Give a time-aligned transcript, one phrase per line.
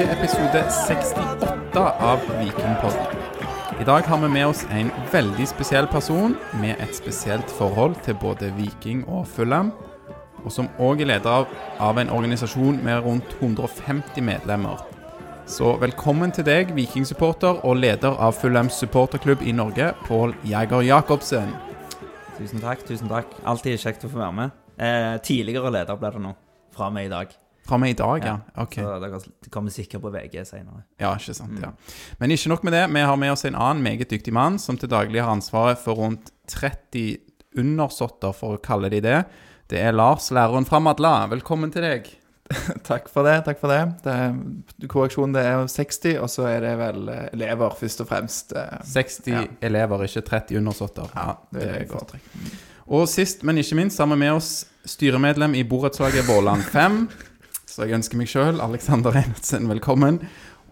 [0.00, 3.18] til episode 68 av Vikingpodden.
[3.80, 8.16] I dag har vi med oss en veldig spesiell person med et spesielt forhold til
[8.22, 9.74] både Viking og Fulham,
[10.40, 11.44] og som òg er leder
[11.84, 14.80] av, en organisasjon med rundt 150 medlemmer.
[15.44, 21.52] Så velkommen til deg, Viking-supporter og leder av Fulhams supporterklubb i Norge, Pål Jæger Jacobsen.
[22.38, 22.88] Tusen takk.
[22.88, 23.36] tusen takk.
[23.44, 24.58] Alltid kjekt å få være med.
[24.78, 26.34] Eh, tidligere leder ble det nå.
[26.72, 27.40] Fra meg i dag.
[27.70, 28.34] Fra meg i dag, ja.
[28.58, 28.76] Ok.
[28.82, 30.82] Så det kommer sikkert på VG senere.
[30.98, 31.70] Ja, ikke sant, ja.
[32.18, 32.84] Men ikke nok med det.
[32.90, 35.94] Vi har med oss en annen meget dyktig mann som til daglig har ansvaret for
[36.02, 37.20] rundt 30
[37.60, 39.20] undersåtter, for å kalle de det.
[39.70, 41.12] Det er Lars, læreren fra Madla.
[41.30, 42.08] Velkommen til deg.
[42.90, 43.36] Takk for det.
[43.46, 43.78] takk for det.
[44.02, 48.08] det er, korreksjonen det er 60, og så er det vel eh, elever, først og
[48.10, 48.56] fremst.
[48.58, 48.80] eh.
[48.90, 49.44] 60 Ja.
[49.70, 51.12] elever, ikke 30 undersåtter.
[51.14, 52.16] Ja, det det er er godt.
[52.16, 52.58] godt.
[52.90, 54.50] Og sist, men ikke minst, har vi med oss
[54.90, 57.04] styremedlem i borettslaget Våland 5.
[57.70, 60.18] Så jeg ønsker meg sjøl, Alexander Einertsen, velkommen.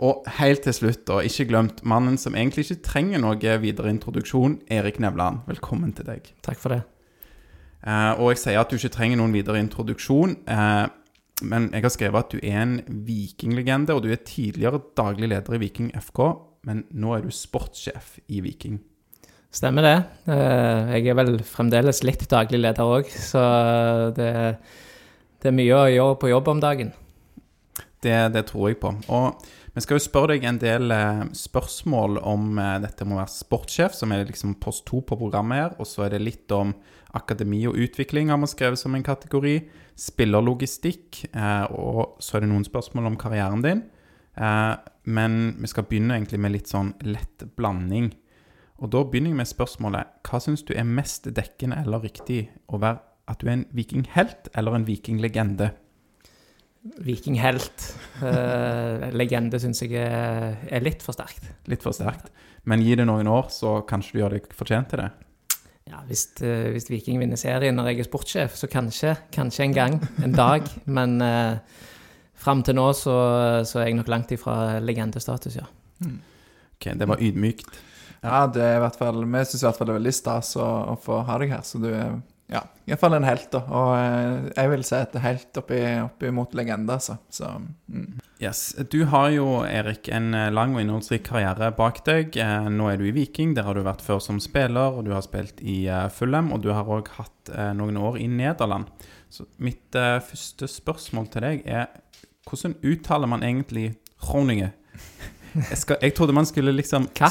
[0.02, 4.56] Og helt til slutt, og ikke glemt, mannen som egentlig ikke trenger noe videre introduksjon,
[4.70, 5.44] Erik Nevland.
[5.46, 6.26] Velkommen til deg.
[6.42, 6.80] Takk for det.
[7.86, 10.86] Eh, og jeg sier at du ikke trenger noen videre introduksjon, eh,
[11.46, 15.54] men jeg har skrevet at du er en vikinglegende, og du er tidligere daglig leder
[15.54, 16.22] i Viking FK,
[16.66, 18.80] men nå er du sportssjef i Viking.
[19.54, 19.96] Stemmer det.
[20.34, 23.46] Eh, Jeg er vel fremdeles litt daglig leder òg, så
[24.18, 24.34] det,
[25.42, 26.92] det er mye å gjøre på jobb om dagen.
[28.02, 28.92] Det, det tror jeg på.
[29.10, 33.20] Og vi skal jo spørre deg en del eh, spørsmål om eh, dette med å
[33.20, 35.76] være sportssjef, som er liksom post to på programmet her.
[35.78, 36.72] Og så er det litt om
[37.14, 39.54] akademi og utvikling, har vi skrevet som en kategori.
[39.98, 41.24] Spillerlogistikk.
[41.30, 43.86] Eh, og så er det noen spørsmål om karrieren din.
[44.38, 48.12] Men vi skal begynne egentlig med litt sånn lett blanding.
[48.78, 52.78] Og da begynner jeg med spørsmålet Hva syns du er mest dekkende eller riktig å
[52.78, 55.70] være at du er en vikinghelt eller en vikinglegende?
[57.04, 57.86] Vikinghelt.
[58.24, 61.50] Eh, legende syns jeg er, litt for sterkt.
[61.68, 62.30] Litt for sterkt.
[62.68, 65.10] Men gi det noen år, så kanskje du gjør deg fortjent til det.
[65.88, 69.14] Ja, hvis, eh, hvis Viking vinner serien når jeg er sportssjef, så kanskje.
[69.34, 70.00] Kanskje en gang.
[70.24, 70.68] En dag.
[70.98, 71.58] Men uh,
[72.38, 73.18] fram til nå så,
[73.68, 75.68] så er jeg nok langt ifra legendestatus, ja.
[76.04, 77.80] Ok, Det var ydmykt.
[78.22, 80.56] Ja, det er i hvert fall Vi syns i hvert fall det er veldig stas
[80.58, 82.18] å, å få ha deg her, så du er
[82.48, 83.60] ja, iallfall en helt, da.
[83.76, 87.18] Og eh, jeg vil si et helt oppi, oppi mot legende, altså.
[87.28, 88.06] Så mm.
[88.40, 88.62] Yes.
[88.88, 92.38] Du har jo, Erik, en eh, lang og innholdsrik karriere bak deg.
[92.40, 93.52] Eh, Nå er du i Viking.
[93.58, 95.82] Der har du vært før som spiller, og du har spilt i
[96.14, 96.48] Fulham.
[96.56, 98.88] Og du har òg hatt noen år i Nederland.
[99.32, 101.88] Så mitt første spørsmål til deg er
[102.48, 103.90] hvordan uttaler man egentlig
[104.24, 104.72] Groningen?
[105.58, 107.30] Jeg, jeg trodde man skulle liksom Hva?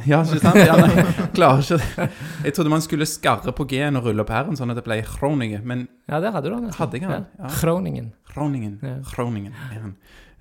[0.10, 0.58] Ja, ikke sant?
[0.60, 1.04] Ja, nei,
[1.36, 2.08] klarer ikke det.
[2.46, 4.98] Jeg trodde man skulle skarre på G-en og rulle opp R-en, sånn at det ble
[5.06, 5.62] kroningen.
[5.68, 6.78] Men Ja, det hadde du nesten.
[6.80, 7.28] Hadde jeg den?
[7.38, 7.52] Ja.
[7.60, 8.10] Groningen.
[8.32, 8.74] Groningen.
[8.82, 8.96] Ja.
[9.12, 9.54] Groningen.
[9.74, 9.92] Ja.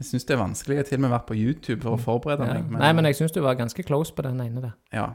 [0.01, 0.75] Jeg syns det er vanskelig.
[0.79, 2.71] Jeg har til og med vært på YouTube for å forberede meg.
[2.81, 4.73] Nei, men jeg syns du var ganske close på den ene der.
[4.95, 5.11] Ja.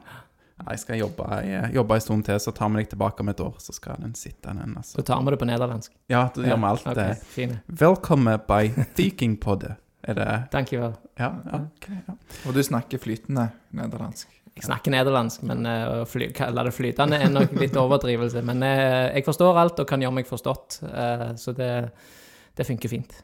[0.56, 3.58] Jeg skal jobbe, jeg, en stund til, så tar vi deg tilbake om et år.
[3.60, 4.76] Så skal den sitte, den.
[4.78, 4.96] altså.
[4.96, 5.92] Så tar vi det på nederlandsk.
[6.08, 7.08] Ja, da gjør vi alt det.
[7.34, 7.58] Fine.
[7.66, 9.74] Velkommen by Thinking Vikingpodde.
[10.06, 10.80] Er det Thank you.
[10.82, 10.96] vel.
[11.18, 11.88] Ja, ja, ok.
[11.90, 12.16] Ja.
[12.46, 14.32] Og du snakker flytende nederlandsk.
[14.56, 18.40] Jeg snakker nederlandsk, men eh, å fly, kalle det flytende er nok litt overdrivelse.
[18.46, 21.72] Men eh, jeg forstår alt og kan gjøre meg forstått, eh, så det,
[22.56, 23.18] det funker fint.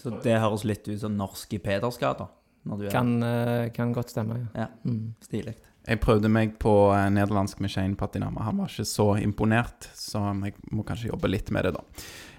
[0.00, 2.26] Så det høres litt ut som norsk i Pedersgata.
[2.66, 4.66] Når du er Kan, eh, kan godt stemme, ja.
[4.66, 4.68] Ja.
[4.84, 5.14] Mm.
[5.22, 5.54] stilig.
[5.86, 8.42] Jeg prøvde meg på eh, nederlandsk med Shane Patinama.
[8.48, 11.84] Han var ikke så imponert, så jeg må kanskje jobbe litt med det, da.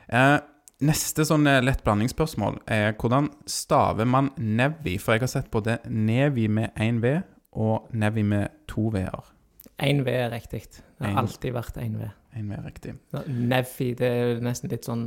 [0.07, 0.37] Eh,
[0.85, 4.97] neste sånn eh, lett blandingsspørsmål er hvordan staver man Nevi?
[5.01, 7.17] For jeg har sett både Nevi med én V
[7.57, 9.33] og Nevi med to V-er.
[9.81, 10.63] Én V er riktig.
[10.69, 11.13] Det En.
[11.15, 12.09] har alltid vært én V.
[12.37, 12.95] En V er riktig.
[13.27, 15.05] Nevi, det er nesten litt sånn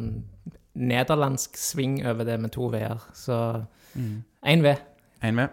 [0.80, 3.02] nederlandsk sving over det med to V-er.
[3.14, 3.36] Så
[3.98, 4.74] én V.
[5.22, 5.46] Én V.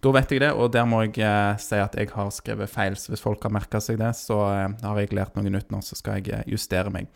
[0.00, 2.94] Da vet jeg det, og der må jeg eh, si at jeg har skrevet feil.
[2.96, 5.80] Så hvis folk har merka seg det, så eh, har jeg lært noe nytt nå,
[5.82, 7.08] så skal jeg eh, justere meg.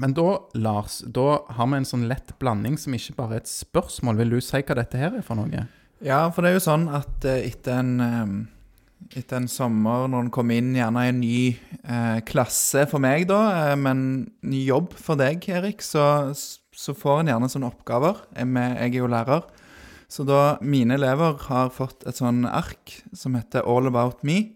[0.00, 3.50] Men da, Lars, da har vi en sånn lett blanding som ikke bare er et
[3.50, 4.22] spørsmål.
[4.22, 5.66] Vil du si hva dette her er for noe?
[6.02, 8.32] Ja, for det er jo sånn at eh, etter en eh,
[9.18, 11.38] etter en sommer, når en kommer inn gjerne i en ny
[11.82, 13.40] eh, klasse for meg, da,
[13.72, 14.04] eh, men
[14.46, 18.22] ny jobb for deg, Erik, så, så får en gjerne sånne oppgaver.
[18.36, 18.48] Jeg,
[18.88, 19.46] er jo lærer.
[20.12, 24.52] Så da mine elever har fått et sånn ark som heter All About Me,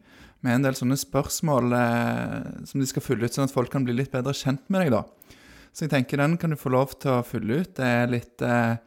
[0.47, 3.87] med en del sånne spørsmål eh, som de skal fylle ut, sånn at folk kan
[3.87, 5.33] bli litt bedre kjent med deg, da.
[5.77, 7.75] Så jeg tenker den kan du få lov til å fylle ut.
[7.77, 8.79] Det er litt eh,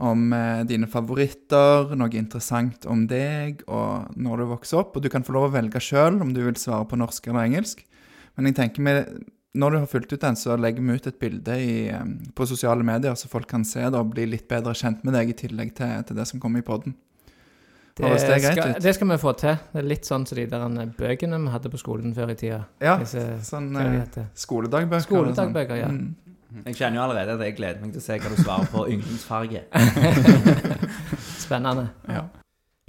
[0.00, 4.94] om eh, dine favoritter, noe interessant om deg og når du vokser opp.
[4.94, 7.48] Og du kan få lov å velge sjøl om du vil svare på norsk eller
[7.48, 7.82] engelsk.
[8.38, 9.10] Men jeg tenker med,
[9.58, 11.74] når du har fylt ut den, så legger vi ut et bilde i,
[12.38, 15.32] på sosiale medier, så folk kan se det og bli litt bedre kjent med deg,
[15.32, 16.94] i tillegg til, til det som kommer i poden.
[17.96, 18.82] Det, det greit skal, ut?
[18.82, 19.56] det skal vi få til.
[19.72, 22.36] Det er litt sånn som de der eh, bøkene vi hadde på skolen før i
[22.38, 22.62] tida.
[22.82, 25.06] Ja, Disse, sånn eh, skoledagbøker.
[25.06, 25.90] Skoledagbøker, ja.
[25.92, 26.14] Mm.
[26.64, 28.84] Jeg kjenner jo allerede at jeg gleder meg til å se hva du svarer på
[28.90, 29.64] yndlingsfarge.
[31.44, 31.90] Spennende.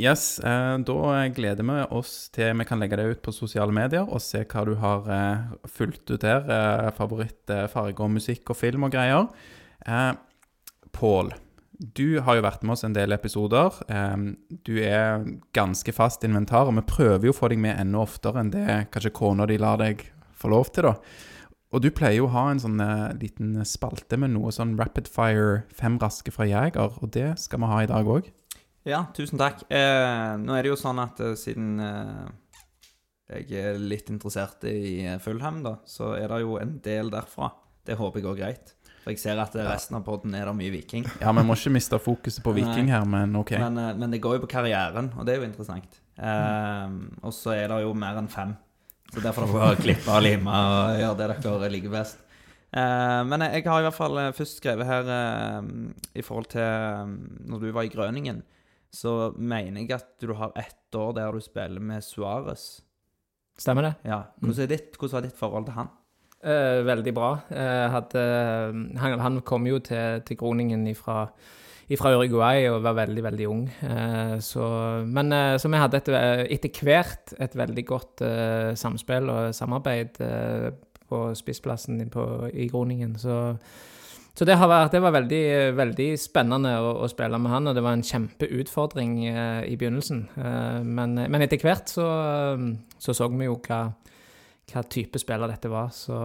[0.02, 4.08] Yes, eh, da gleder vi oss til vi kan legge det ut på sosiale medier
[4.08, 6.48] og se hva du har eh, fulgt ut der.
[6.48, 9.30] Eh, Favorittfarge og musikk og film og greier.
[9.86, 10.12] Eh,
[10.92, 11.32] Pål,
[11.82, 13.74] du har jo vært med oss en del episoder.
[14.68, 15.24] Du er
[15.58, 18.68] ganske fast inventar, og vi prøver jo å få deg med enda oftere enn det
[18.94, 20.04] kanskje kona di lar deg
[20.38, 20.96] få lov til, da.
[21.72, 25.08] Og du pleier jo å ha en sånn eh, liten spalte med noe sånn rapid
[25.08, 28.28] fire, fem raske fra Jeger, og det skal vi ha i dag òg.
[28.88, 29.64] Ja, tusen takk.
[29.70, 32.28] Eh, nå er det jo sånn at eh, siden eh,
[33.38, 37.54] jeg er litt interessert i Fulham, da, så er det jo en del derfra.
[37.88, 38.74] Det håper jeg går greit.
[39.02, 41.08] For jeg ser at resten av podden er det mye viking.
[41.22, 43.56] Ja, vi må ikke miste fokuset på Viking her, men OK.
[43.58, 45.98] Men, eh, men det går jo på karrieren, og det er jo interessant.
[46.22, 48.54] Eh, og så er det jo mer enn fem.
[49.12, 52.22] Så derfor får dere klippe og lime og gjøre det dere liker best.
[52.72, 55.66] Uh, men jeg har i hvert fall eh, først skrevet her uh,
[56.16, 57.10] i forhold til eh,
[57.52, 58.40] når du var i Grøningen,
[58.96, 62.80] så mener jeg at du har ett år der du spiller med Suárez.
[63.60, 63.92] Stemmer det?
[64.08, 64.22] Ja.
[64.40, 65.92] Hvordan, er ditt, hvordan var ditt forhold til han?
[66.42, 67.32] Eh, veldig bra.
[67.54, 68.22] Eh, hadde,
[68.98, 71.28] han, han kom jo til, til Groningen ifra,
[71.94, 73.68] ifra Uruguay og var veldig, veldig ung.
[73.86, 74.66] Eh, så,
[75.06, 76.10] men eh, så vi hadde et,
[76.58, 80.68] etter hvert et veldig godt eh, samspill og samarbeid eh,
[81.12, 83.14] på spissplassen på, i Groningen.
[83.22, 83.38] Så,
[84.34, 85.46] så det, vært, det var veldig,
[85.78, 90.24] veldig spennende å, å spille med han, og det var en kjempeutfordring i begynnelsen.
[90.88, 92.08] Men, men etter hvert så,
[92.96, 93.90] så så vi jo hva
[94.72, 96.18] hva type spiller dette var, så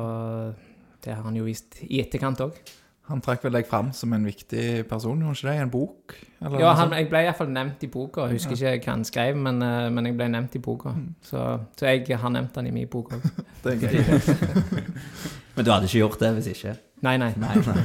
[1.05, 2.59] det har han jo vist i etterkant òg.
[3.07, 5.55] Han trakk vel deg fram som en viktig person, gjorde han ikke det?
[5.55, 6.15] I en bok?
[6.43, 8.25] Eller Ja, han, jeg ble iallfall nevnt i boka.
[8.27, 10.91] Jeg husker ikke hva han skrev, men, eh, men jeg ble nevnt i boka.
[11.23, 11.45] Så,
[11.79, 13.29] så jeg har nevnt han i min bok òg.
[13.63, 14.75] Det er gøy.
[15.57, 16.75] Men du hadde ikke gjort det hvis ikke?
[17.07, 17.31] Nei, nei.
[17.41, 17.85] Nei, nei.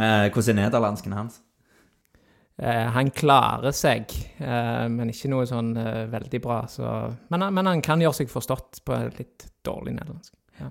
[0.00, 1.42] Eh, hvordan er nederlandsken hans?
[2.60, 6.58] Eh, han klarer seg, eh, men ikke noe sånn eh, veldig bra.
[6.68, 6.84] Så,
[7.32, 10.34] men, han- men han kan gjøre seg forstått på litt dårlig nederlandsk.
[10.60, 10.68] Ja.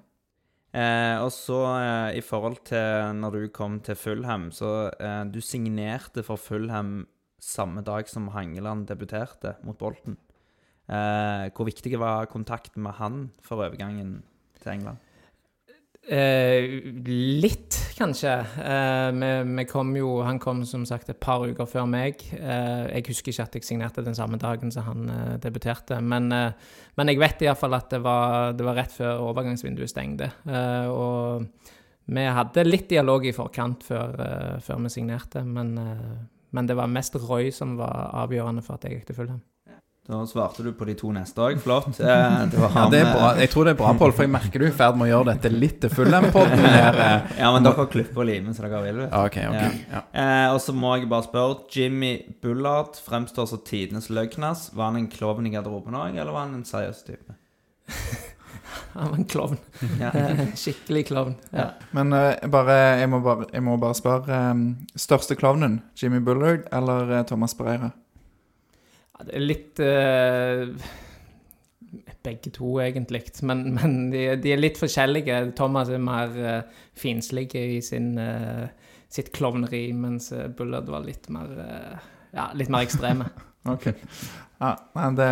[0.77, 5.39] Eh, og så eh, i forhold til når du kom til Fulham, så eh, du
[5.41, 7.07] signerte for Fulham
[7.41, 10.17] samme dag som Hangeland debuterte mot Bolten.
[10.89, 14.19] Eh, hvor viktig var kontakten med han for overgangen
[14.61, 14.97] til England?
[16.09, 16.65] Eh,
[17.41, 18.31] litt, kanskje.
[18.63, 22.21] Eh, vi, vi kom jo, han kom som sagt et par uker før meg.
[22.35, 25.99] Eh, jeg husker ikke at jeg signerte den samme dagen som han eh, debuterte.
[26.01, 26.55] Men, eh,
[26.99, 30.31] men jeg vet iallfall at det var, det var rett før overgangsvinduet stengte.
[30.47, 31.45] Eh, og
[32.09, 35.75] vi hadde litt dialog i forkant før, eh, før vi signerte, men,
[36.49, 39.43] men det var mest Roy som var avgjørende for at jeg gikk til Fulham.
[40.09, 41.59] Da svarte du på de to neste òg.
[41.61, 41.99] Flott.
[42.01, 43.27] Eh, det var Ja, det er bra.
[43.35, 45.05] eh, Jeg tror det er bra, Pål, for jeg merker du er i ferd med
[45.05, 46.97] å gjøre dette litt til full-M-podden her.
[47.03, 47.35] eh.
[47.43, 49.03] Ja, men dere klipper og limer så dere vil.
[49.03, 49.13] vet du.
[49.13, 49.59] Ja, OK, OK.
[49.59, 49.99] Ja.
[49.99, 50.01] Ja.
[50.23, 54.71] Eh, og så må jeg bare spørre Jimmy Bullard fremstår som tidenes løgnas.
[54.73, 57.37] Var han en klovn i garderoben òg, eller var han en seriøs type?
[58.93, 59.57] Han var en klovn.
[60.01, 60.09] Ja.
[60.17, 61.35] Eh, Skikkelig klovn.
[61.53, 61.69] Ja.
[61.93, 64.63] Men uh, bare, jeg, må bare, jeg må bare spørre um,
[64.97, 65.79] Største klovnen?
[65.97, 67.91] Jimmy Bullard eller Thomas Pereira?
[69.19, 70.89] Ja, det er litt eh,
[72.23, 73.23] Begge to, egentlig.
[73.47, 75.39] Men, men de, de er litt forskjellige.
[75.57, 78.67] Thomas er mer uh, finslig i sin, uh,
[79.09, 83.29] sitt klovneri, mens Bullard var litt mer uh, Ja, litt mer ekstreme.
[83.69, 83.89] Ok.
[84.59, 84.75] Ja,
[85.15, 85.29] det,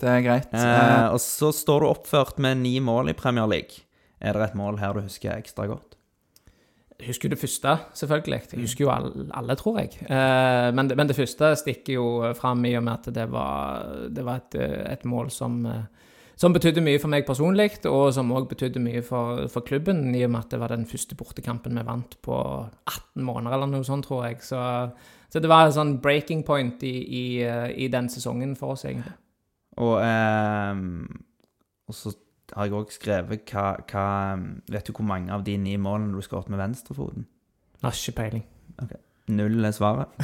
[0.00, 0.52] det er greit.
[0.56, 3.84] Eh, Eh, og så står du oppført med ni mål i Premier League.
[4.20, 5.96] Er det et mål her du husker ekstra godt?
[7.06, 8.40] Husker jo det første, selvfølgelig.
[8.52, 9.96] Jeg husker jo alle, alle tror jeg.
[10.04, 13.86] Eh, men, det, men det første stikker jo fram i og med at det var,
[14.10, 14.58] det var et,
[14.92, 15.62] et mål som,
[16.36, 20.24] som betydde mye for meg personlig, og som òg betydde mye for, for klubben, i
[20.26, 23.86] og med at det var den første bortekampen vi vant på 18 måneder, eller noe
[23.86, 24.42] sånt, tror jeg.
[24.44, 24.60] Så,
[25.32, 27.26] så det var en sånn breaking point i, i,
[27.84, 29.16] i den sesongen for oss, egentlig.
[29.80, 30.82] Og, eh,
[31.88, 32.12] og så
[32.56, 34.06] har jeg òg skrevet hva, hva
[34.70, 37.28] Vet du hvor mange av de ni målene du skåret med venstrefoten?
[37.84, 38.44] Har ikke peiling.
[39.30, 40.10] Null er svaret.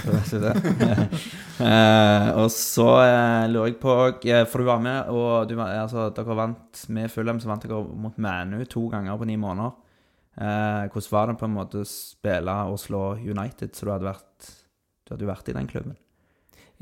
[1.57, 3.93] Eh, og så uh, lurer jeg på
[4.29, 7.79] eh, For du var med, og du, altså, dere vant med Fulham, så vant dere
[7.97, 9.73] mot Manu to ganger på ni måneder.
[10.37, 14.11] Uh, hvordan var det på en måte å spille og slå United, så du hadde
[14.11, 14.51] vært
[15.07, 15.97] Du hadde vært i den klubben?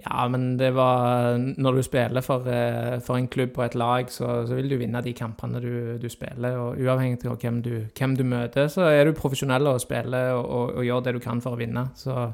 [0.02, 4.10] Ja, men det var Når du spiller for, eh, for en klubb og et lag,
[4.10, 6.58] så, så vil du vinne de kampene du, du spiller.
[6.58, 10.44] Og uavhengig av hvem du, hvem du møter, så er du profesjonell og spiller og,
[10.44, 11.86] og, og gjør det du kan for å vinne.
[11.94, 12.32] Så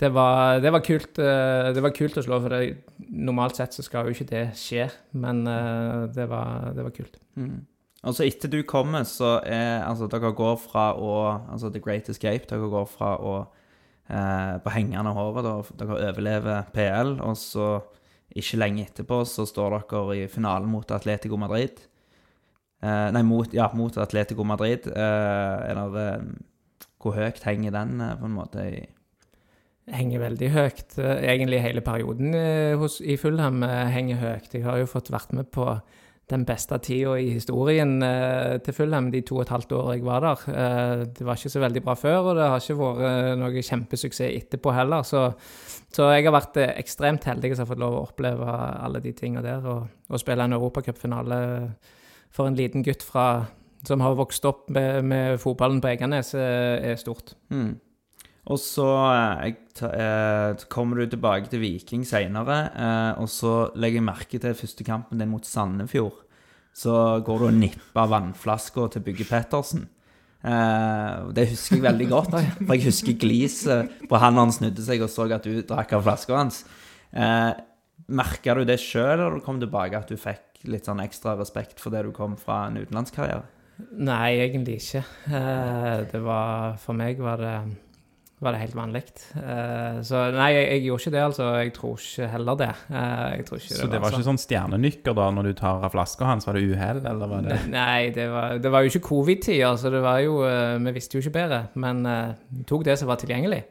[0.00, 3.76] det var, det var, kult, eh, det var kult å slå, for det, normalt sett
[3.76, 4.88] så skal jo ikke det skje.
[5.12, 7.20] Men eh, det var, det var kult.
[7.36, 7.60] Mm.
[8.02, 11.12] Altså etter du kommer, så er altså dere går fra å
[11.52, 13.42] Altså The Great Escape, dere går fra å
[14.08, 17.68] eh, på hengende håret, dere overlever PL, og så
[18.32, 21.82] ikke lenge etterpå så står dere i finalen mot Atletico Madrid.
[22.82, 24.88] Eh, nei, mot, ja, mot Atletico Madrid.
[24.88, 26.24] Eh, eller eh,
[27.02, 28.66] hvor høyt henger den, eh, på en måte?
[28.66, 28.82] i
[29.92, 30.98] henger veldig høyt.
[30.98, 34.54] Eh, Egentlig hele perioden i Fulham henger høyt.
[34.54, 35.66] Jeg har jo fått vært med på
[36.30, 40.04] den beste tida i historien eh, til Fulham de to og et halvt år jeg
[40.06, 40.44] var der.
[40.52, 43.64] Eh, det var ikke så veldig bra før, og det har ikke vært eh, noe
[43.68, 45.06] kjempesuksess etterpå heller.
[45.06, 45.24] Så,
[45.92, 49.42] så jeg har vært ekstremt heldig som har fått lov å oppleve alle de tinga
[49.44, 49.66] der.
[49.66, 51.40] Og, og spille en europacupfinale
[52.32, 53.26] for en liten gutt fra,
[53.86, 57.34] som har vokst opp med, med fotballen på Eganes, er stort.
[57.52, 57.74] Mm.
[58.50, 59.52] Og så eh,
[59.86, 64.86] eh, kommer du tilbake til Viking seinere, eh, og så legger jeg merke til første
[64.86, 66.24] kampen din mot Sandefjord.
[66.74, 69.86] Så går du og nipper vannflaska til Bygge Pettersen.
[70.42, 72.34] Eh, det husker jeg veldig godt,
[72.66, 76.02] for jeg husker gliset på han han snudde seg og så at du drakk av
[76.08, 76.64] flaska hans.
[77.14, 77.52] Eh,
[78.12, 81.78] Merka du det sjøl, eller du kom tilbake at du fikk litt sånn ekstra respekt
[81.80, 83.46] for det du kom fra en utenlandskarriere?
[84.02, 85.04] Nei, egentlig ikke.
[85.30, 87.54] Eh, det var For meg var det,
[88.42, 89.04] var det helt vanlig.
[89.36, 91.48] Uh, så nei, jeg, jeg gjorde ikke det, altså.
[91.62, 92.70] Jeg tror ikke heller det.
[92.88, 95.94] Uh, jeg tror ikke Så det var ikke sånn stjernenykker da, når du tar av
[95.94, 96.48] flaska hans?
[96.48, 99.92] Var det uhell, eller var det Nei, det var, det var jo ikke covid-tida, så
[99.94, 101.62] det var jo uh, Vi visste jo ikke bedre.
[101.82, 102.34] Men eh,
[102.68, 103.62] tok det som var tilgjengelig.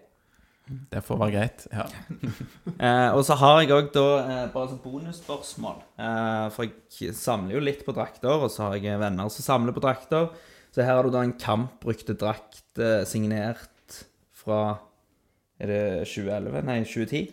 [0.91, 1.67] Det får være greit.
[1.73, 1.87] Ja.
[2.81, 4.03] Eh, og så har jeg òg da
[4.49, 5.83] bare sånn bonusspørsmål.
[6.01, 9.75] Eh, for jeg samler jo litt på drakter, og så har jeg venner som samler
[9.75, 10.31] på drakter.
[10.73, 13.69] Så her har du da en kampbrukte drakt signert
[14.41, 14.61] fra
[15.61, 16.61] Er det 2011?
[16.65, 17.25] Nei, 2010?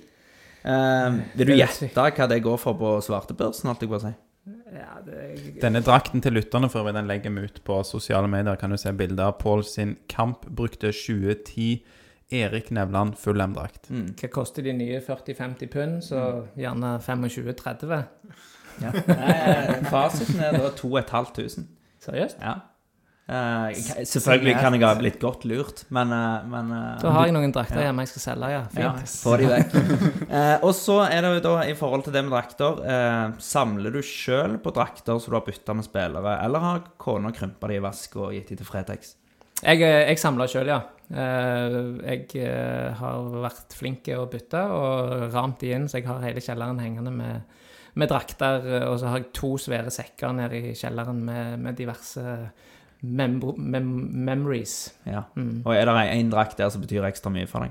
[0.69, 4.17] Eh, vil du gjette hva det går for på svartebørsen, alt jeg bare sier?
[4.17, 4.25] si?
[4.73, 8.57] Ja, det, Denne drakten til lytterne for vi den legger vi ut på sosiale medier.
[8.61, 11.85] Kan du se bilder av Pål sin kampbrukte 2010
[12.31, 13.89] Erik Nevland Fullem-drakt.
[13.91, 14.13] Mm.
[14.21, 16.03] hva koster de nye 40-50 pund?
[16.05, 16.25] Så
[16.61, 18.03] gjerne 25-30.
[18.83, 18.93] Ja.
[19.93, 21.65] Fasiten er da 2500.
[22.05, 22.43] Seriøst?
[22.45, 22.59] Ja.
[23.29, 27.35] Jeg- selvfølgelig kan jeg ha blitt godt lurt, men, uh, men uh, Da har jeg
[27.37, 28.63] noen drakter hjemme jeg skal selge, ja.
[28.81, 29.17] Ja, Fint.
[29.21, 29.77] få de vekk.
[30.67, 34.57] og så er det jo da, i forhold til det med drakter Samler du sjøl
[34.65, 38.17] på drakter som du har bytta med spillere, eller har kona krympa de i vask
[38.17, 39.13] og gitt de til Fretex?
[39.61, 40.81] Jeg, jeg samler sjøl, ja.
[41.11, 46.41] Jeg har vært flink til å bytte og ramt de inn, så jeg har hele
[46.45, 47.43] kjelleren hengende med,
[47.99, 48.65] med drakter.
[48.89, 52.25] Og så har jeg to svære sekker nede i kjelleren med, med diverse
[53.03, 53.91] mem mem
[54.29, 54.95] memories.
[55.07, 55.23] Ja.
[55.37, 55.63] Mm.
[55.65, 57.71] Og er det én drakt der som betyr ekstra mye for deg?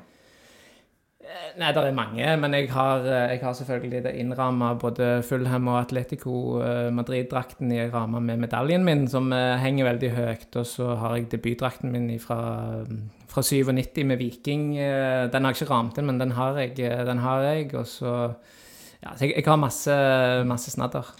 [1.57, 5.67] Nei, det er mange, men jeg har, eh, jeg har selvfølgelig det innramma både Fulham
[5.67, 10.47] og Atletico eh, Madrid-drakten i ramme med medaljen min, som eh, henger veldig høyt.
[10.55, 12.39] Og så har jeg debutdrakten min fra,
[13.27, 14.77] fra 97 med Viking.
[14.77, 16.79] eh, Den har jeg ikke ramt inn, men den har jeg.
[16.79, 18.13] eh, Den har jeg og så
[19.03, 19.93] ja, så jeg, jeg har masse,
[20.47, 21.11] masse snadder.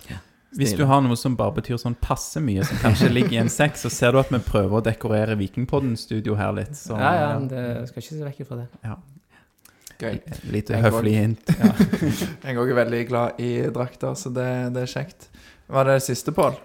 [0.55, 3.51] Hvis du har noe som bare betyr sånn passe mye, som kanskje ligger i en
[3.51, 6.77] sekk, så ser du at vi prøver å dekorere Vikingpodden-studio her litt.
[6.79, 8.95] Så Ja, ja, men det skal ikke se vekk fra det.
[9.97, 10.19] Gøy.
[10.53, 11.51] Lite Jeg høflig hint.
[11.57, 11.73] Ja.
[12.47, 15.29] Jeg òg er veldig glad i drakter, så det, det er kjekt.
[15.67, 16.55] Var det det siste, Pål?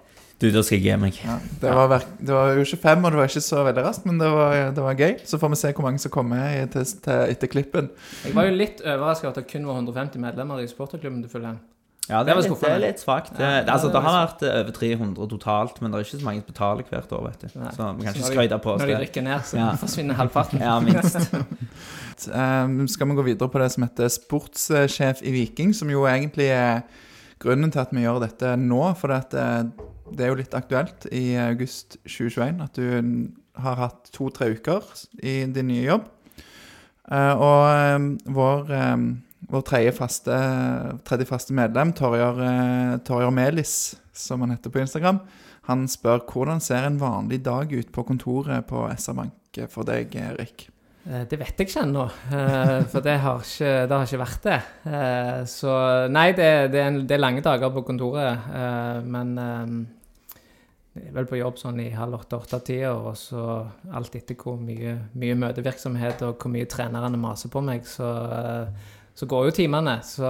[0.42, 1.18] Du, da skal jeg gi meg.
[1.22, 4.06] Ja, det, var det var jo ikke fem, og det var ikke så veldig raskt,
[4.10, 5.12] men det var, det var gøy.
[5.28, 7.92] Så får vi se hvor mange som kommer til, til, etter klippen.
[8.26, 11.30] Jeg var jo litt overraska over at det kun var 150 medlemmer i supporterklubben til
[11.30, 11.60] Fulham.
[12.12, 13.32] Ja, Det det, var er litt, det er litt svakt.
[13.38, 16.18] Ja, Det- altså, det det har vært eh, over 300 totalt, men det er ikke
[16.20, 17.58] så mange som betaler hvert år, vet du.
[17.58, 17.70] Nei.
[17.72, 18.88] Så vi kan ikke når skryte på oss det.
[18.88, 19.70] Når de rykker ned, så Ja.
[19.84, 20.60] forsvinner halvparten.
[20.60, 21.16] Ja, minst.
[22.28, 26.50] um, skal vi gå videre på det som heter sportssjef i Viking, som jo egentlig
[26.52, 26.82] er
[27.42, 28.82] grunnen til at vi gjør dette nå.
[29.00, 29.72] For det, det,
[30.12, 34.84] det er jo litt aktuelt i august 2021 at du har hatt to-tre uker
[35.22, 36.04] i din nye jobb.
[37.10, 38.96] Uh, og um, vår, eh,
[39.52, 40.36] vår tredje faste,
[41.04, 45.20] tredje faste medlem, Torjar, eh, Melis, som han heter på Instagram,
[45.68, 50.14] han spør hvordan ser en vanlig dag ut på kontoret på SR Bank for deg,
[50.16, 50.68] Erik?
[51.04, 54.42] Eh, Det vet jeg ikke ennå, eh, for det har ikke, det har ikke vært
[54.42, 55.48] det.
[55.48, 58.38] Så nei, det, det, er, det er lange dager på kontoret,
[59.04, 59.36] men
[60.94, 64.96] jeg er vel på jobb sånn i halv åtte-åtte-tida, og så alt etter hvor mye,
[65.12, 68.10] mye møtevirksomhet og hvor mye trenerne maser på meg, så,
[69.14, 69.98] så går jo timene.
[70.06, 70.28] Så,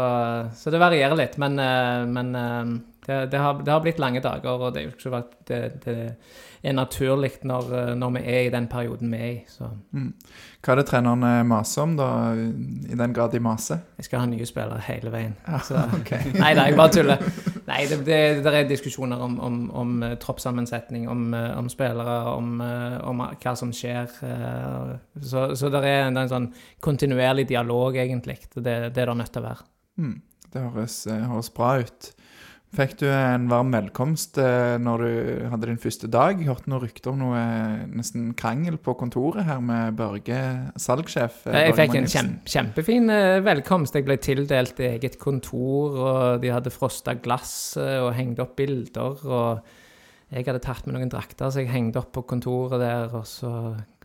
[0.56, 1.38] så det varierer litt.
[1.42, 2.72] Men, eh, men eh,
[3.06, 5.94] det, det, har, det har blitt lange dager, og det er jo ikke det, det
[6.62, 9.40] er naturlig når, eh, når vi er i den perioden vi er i.
[9.50, 9.66] Så
[10.62, 12.06] Hva er det trenerne maser om, da?
[12.38, 13.82] I den grad de maser?
[13.98, 15.34] jeg skal ha nye spillere hele veien.
[15.66, 16.30] Så, okay.
[16.44, 17.26] Nei da, jeg bare tuller.
[17.66, 22.16] Nei, det, det, det er diskusjoner om, om, om eh, troppssammensetning, om, eh, om spillere,
[22.36, 24.14] om, eh, om hva som skjer.
[24.30, 28.38] eh, Så, så det er en, en sånn kontinuerlig dialog, egentlig.
[28.54, 28.62] Det,
[28.94, 29.70] det er det nødt til å være.
[29.98, 30.18] Mm,
[30.54, 32.12] det høres, eh, høres bra ut.
[32.72, 36.38] Fikk du en varm velkomst eh, når du hadde din første dag?
[36.40, 40.38] Jeg hørte noen rykter om noe eh, nesten krangel på kontoret her med Børge,
[40.80, 41.42] salgssjef.
[41.50, 43.12] eh, Jeg fikk en kjem, kjempefin
[43.44, 43.98] velkomst.
[43.98, 49.20] Jeg ble tildelt eget kontor, og de hadde frosta glass og hengt opp bilder.
[49.20, 53.12] Og jeg hadde tatt med noen drakter, så jeg hengte opp på kontoret der.
[53.20, 53.52] Og så,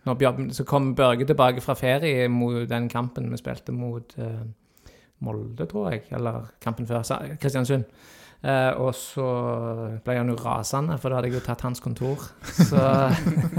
[0.04, 4.44] når Bjørn, så kom Børge tilbake fra ferie mot den kampen vi spilte mot uh,
[5.24, 6.04] Molde, tror jeg.
[6.12, 7.08] Eller kampen før,
[7.40, 7.88] Kristiansund.
[8.42, 9.28] Eh, og så
[10.06, 12.22] ble han jo rasende, for da hadde jeg jo tatt hans kontor.
[12.70, 12.82] Så,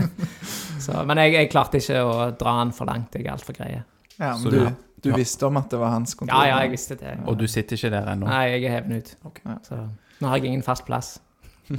[0.85, 3.17] så, men jeg, jeg klarte ikke å dra han for langt.
[3.19, 3.83] Jeg er altfor greie.
[4.19, 5.17] Ja, men du, du- du ja.
[5.21, 6.35] visste om at det var hans kontor?
[6.43, 7.13] Ja, ja, jeg visste det.
[7.31, 8.27] Og du sitter ikke der ennå?
[8.27, 9.13] Nei, jeg er heven ut.
[9.31, 9.53] Okay.
[9.63, 9.77] Så
[10.19, 11.13] nå har jeg ingen fast plass.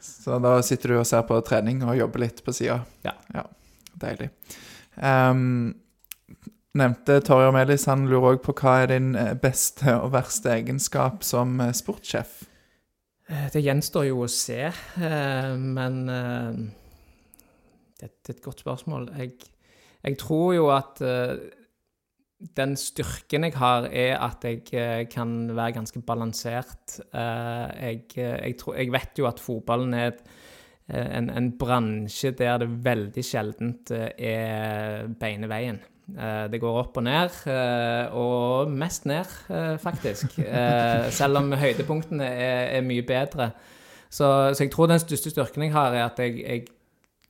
[0.00, 2.78] Så da sitter du og ser på trening og jobber litt på sida?
[3.04, 3.44] Ja.
[4.00, 4.30] Deilig.
[5.04, 5.74] Ehm,
[6.76, 11.24] nevnte Torjer Melis, han lurer òg på hva er din eh, beste og verste egenskap
[11.26, 12.38] som eh, sportssjef?
[13.28, 15.96] Eh, Det gjenstår jo å se, men
[17.96, 19.08] det er et godt spørsmål.
[19.18, 19.32] Jeg,
[20.04, 21.00] jeg tror jo at
[22.56, 27.00] den styrken jeg har, er at jeg kan være ganske balansert.
[27.10, 30.22] Jeg, jeg, tror, jeg vet jo at fotballen er et,
[30.94, 35.80] en, en bransje der det veldig sjeldent er beine veien.
[36.14, 40.38] Eh, Det går opp og ned, eh, og mest ned, eh, faktisk.
[41.10, 43.50] Selv om høydepunktene er, mye bedre.
[44.08, 46.66] Så, så jeg tror den største styrken jeg har, er at jeg, jeg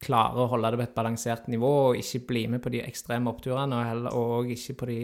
[0.05, 3.33] klarer å holde det på et balansert nivå, og ikke bli med på de ekstreme
[3.33, 4.99] oppturene, og, heller, og ikke på de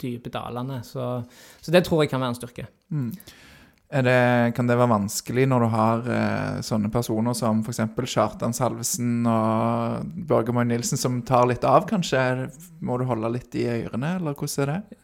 [0.00, 0.82] dype dalene.
[0.86, 1.24] Så,
[1.60, 2.68] så det tror jeg kan være en styrke.
[2.94, 3.10] Mm.
[3.92, 7.82] Det, kan det være vanskelig når du har eh, sånne personer som f.eks.
[8.08, 12.48] Kjartan Salvesen og Børge Moy Nilsen, som tar litt av, kanskje?
[12.80, 14.98] Må du holde litt i ørene, eller hvordan er det?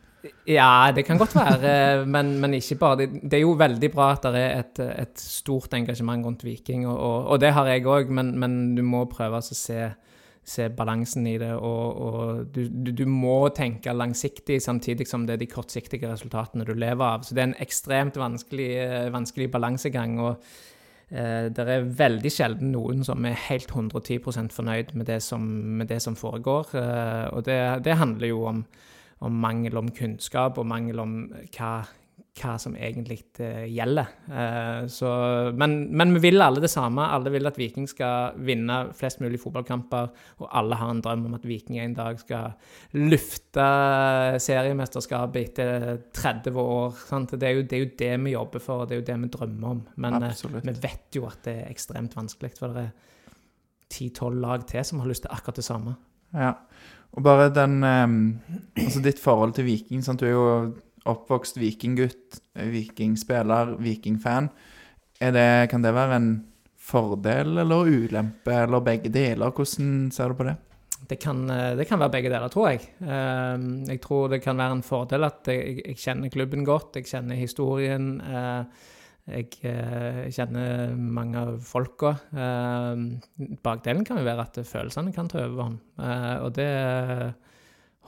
[0.49, 2.99] Ja, det kan godt være, men, men ikke bare.
[3.03, 6.87] Det, det er jo veldig bra at det er et, et stort engasjement rundt Viking,
[6.89, 9.93] og, og, og det har jeg òg, men, men du må prøve å se,
[10.49, 11.53] se balansen i det.
[11.55, 16.67] Og, og du, du, du må tenke langsiktig samtidig som det er de kortsiktige resultatene
[16.69, 17.27] du lever av.
[17.27, 20.19] Så det er en ekstremt vanskelig, eh, vanskelig balansegang.
[20.25, 20.43] og
[21.09, 25.45] Eh, det er veldig sjelden noen som er helt 110% fornøyd med det som,
[25.81, 26.75] med det som foregår.
[26.77, 28.65] Eh, og det, det handler jo om,
[29.25, 31.15] om mangel om kunnskap og mangel om
[31.57, 31.73] hva,
[32.39, 34.11] hva som egentlig eh, gjelder.
[34.31, 35.11] Eh, så,
[35.59, 37.05] men, men vi vil alle det samme.
[37.15, 41.37] Alle vil at Viking skal vinne flest mulig fotballkamper, og alle har en drøm om
[41.39, 42.55] at Viking en dag skal
[42.99, 43.69] lufte
[44.45, 46.99] seriemesterskapet etter 30 år.
[47.11, 47.37] Sant?
[47.37, 49.21] Det, er jo, det er jo det vi jobber for, og det er jo det
[49.25, 49.85] vi drømmer om.
[49.97, 50.67] Men eh, Absolutt.
[50.67, 52.93] vi vet jo at det er ekstremt vanskelig, for det er
[53.89, 55.97] 10-12 lag til som har lyst til akkurat det samme.
[56.37, 56.53] Ja.
[57.17, 60.03] Og bare den Altså ditt forhold til Viking.
[60.05, 60.21] Sant?
[60.21, 60.51] Du er jo
[61.09, 64.51] oppvokst vikinggutt, vikingspiller, vikingfan.
[65.19, 66.31] Det, kan det være en
[66.89, 69.51] fordel eller ulempe, eller begge deler?
[69.53, 70.57] Hvordan ser du på det?
[71.09, 72.81] Det kan, eh, det kan være begge deler, tror jeg.
[73.01, 73.57] Eh,
[73.89, 77.39] Jeg tror det kan være en fordel at jeg, jeg kjenner klubben godt, jeg kjenner
[77.39, 78.21] historien.
[78.21, 78.65] eh,
[79.29, 82.15] Jeg eh, kjenner mange av folka.
[82.33, 85.79] Eh, Bakdelen kan jo være at følelsene kan ta overhånd.
[86.45, 86.69] Og det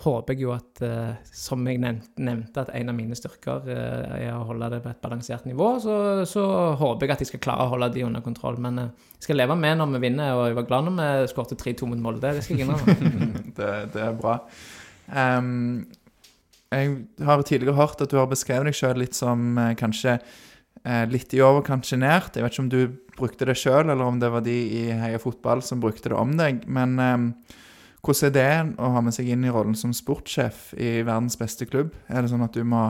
[0.00, 4.32] håper jeg jo at, eh, som jeg nevnte, at en av mine styrker eh, er
[4.32, 5.74] å holde det på et balansert nivå.
[5.82, 5.94] Så,
[6.28, 6.44] så
[6.80, 8.56] håper jeg at jeg skal klare å holde de under kontroll.
[8.62, 11.32] Men eh, jeg skal leve med når vi vinner, og jeg var glad når vi
[11.32, 12.34] skåret 3-2 mot Molde.
[12.38, 13.44] Det skal jeg innrømme.
[13.58, 14.38] det, det er bra.
[15.10, 15.88] Um,
[16.70, 20.20] jeg har tidligere hørt at du har beskrevet deg sjøl litt som kanskje
[21.10, 22.36] litt i overkant sjenert.
[22.38, 22.82] Jeg vet ikke om du
[23.18, 26.36] brukte det sjøl, eller om det var de i Heia Fotball som brukte det om
[26.38, 26.62] deg.
[26.70, 27.26] Men ehm,
[28.00, 31.66] hvordan er det å ha med seg inn i rollen som sportssjef i verdens beste
[31.68, 31.92] klubb?
[32.08, 32.88] Er det sånn at du må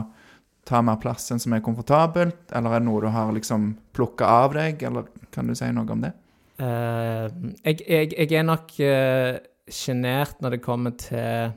[0.67, 4.29] ta mer plass enn som er komfortabelt, eller er det noe du har liksom plukka
[4.45, 6.13] av deg, eller kan du si noe om det?
[6.61, 7.27] Uh,
[7.65, 11.55] jeg, jeg, jeg er nok uh, når det kommer til,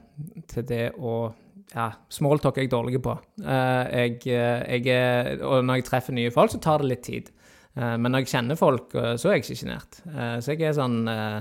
[0.48, 1.34] til det å
[1.74, 3.16] ja, Smalltalk er jeg dårlig på.
[3.42, 7.02] Uh, jeg, eh, jeg er, og når jeg treffer nye folk, så tar det litt
[7.02, 7.32] tid.
[7.74, 10.00] Eh, men når jeg kjenner folk, eh, så er jeg ikke sjenert.
[10.06, 11.40] Eh, så jeg er sånn eh,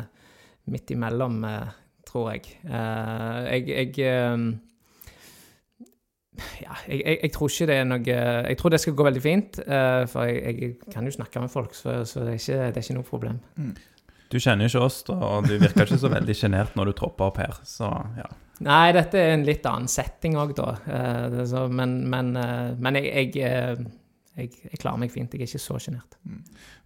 [0.74, 1.74] midt imellom, eh,
[2.14, 2.54] tror jeg.
[2.64, 4.38] Eh, jeg jeg, eh,
[6.64, 8.14] Ja, jeg, jeg, jeg tror ikke det er noe
[8.50, 11.52] Jeg tror det skal gå veldig fint, eh, for jeg, jeg kan jo snakke med
[11.54, 13.42] folk, så, så det, er ikke, det er ikke noe problem.
[14.34, 16.96] Du kjenner jo ikke oss, da, og du virker ikke så veldig sjenert når du
[16.98, 18.30] tropper opp her, så ja.
[18.64, 20.72] Nei, dette er en litt annen setting òg, da.
[20.88, 22.34] Eh, så, men men,
[22.80, 23.86] men jeg, jeg,
[24.38, 25.34] jeg, jeg klarer meg fint.
[25.34, 26.18] Jeg er ikke så sjenert.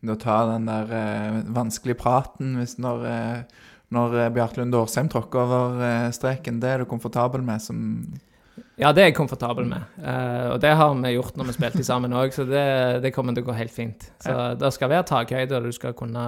[0.04, 5.10] Da tar den der eh, vanskelige praten hvis når, eh, når Bjart Bjarte Lund Årsheim
[5.12, 6.60] tråkker over eh, streken.
[6.60, 7.80] Det er du komfortabel med som
[8.78, 9.86] Ja, det er jeg komfortabel med.
[9.98, 12.68] Uh, og det har vi gjort når vi spilte sammen òg, så det,
[13.02, 14.10] det kommer til å gå helt fint.
[14.22, 16.26] Så det skal være takhøyde, og du skal kunne,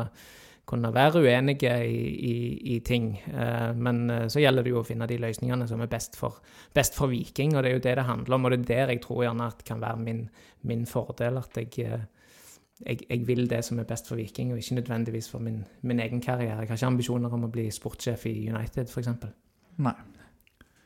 [0.70, 2.36] kunne være uenige i, i,
[2.76, 3.12] i ting.
[3.34, 6.40] Uh, men eh, så gjelder det jo å finne de løsningene som er best for,
[6.74, 8.48] best for Viking, og det er jo det det handler om.
[8.48, 10.24] Og det er der jeg tror gjerne at kan være min,
[10.70, 12.08] min fordel, at jeg eh,
[12.86, 16.00] jeg, jeg vil det som er best for Viking, og ikke nødvendigvis for min, min
[16.00, 16.60] egen karriere.
[16.60, 19.10] Jeg har ikke ambisjoner om å bli sportssjef i United, f.eks.
[19.84, 19.96] Nei.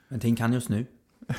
[0.09, 0.81] Men ting kan jo snu.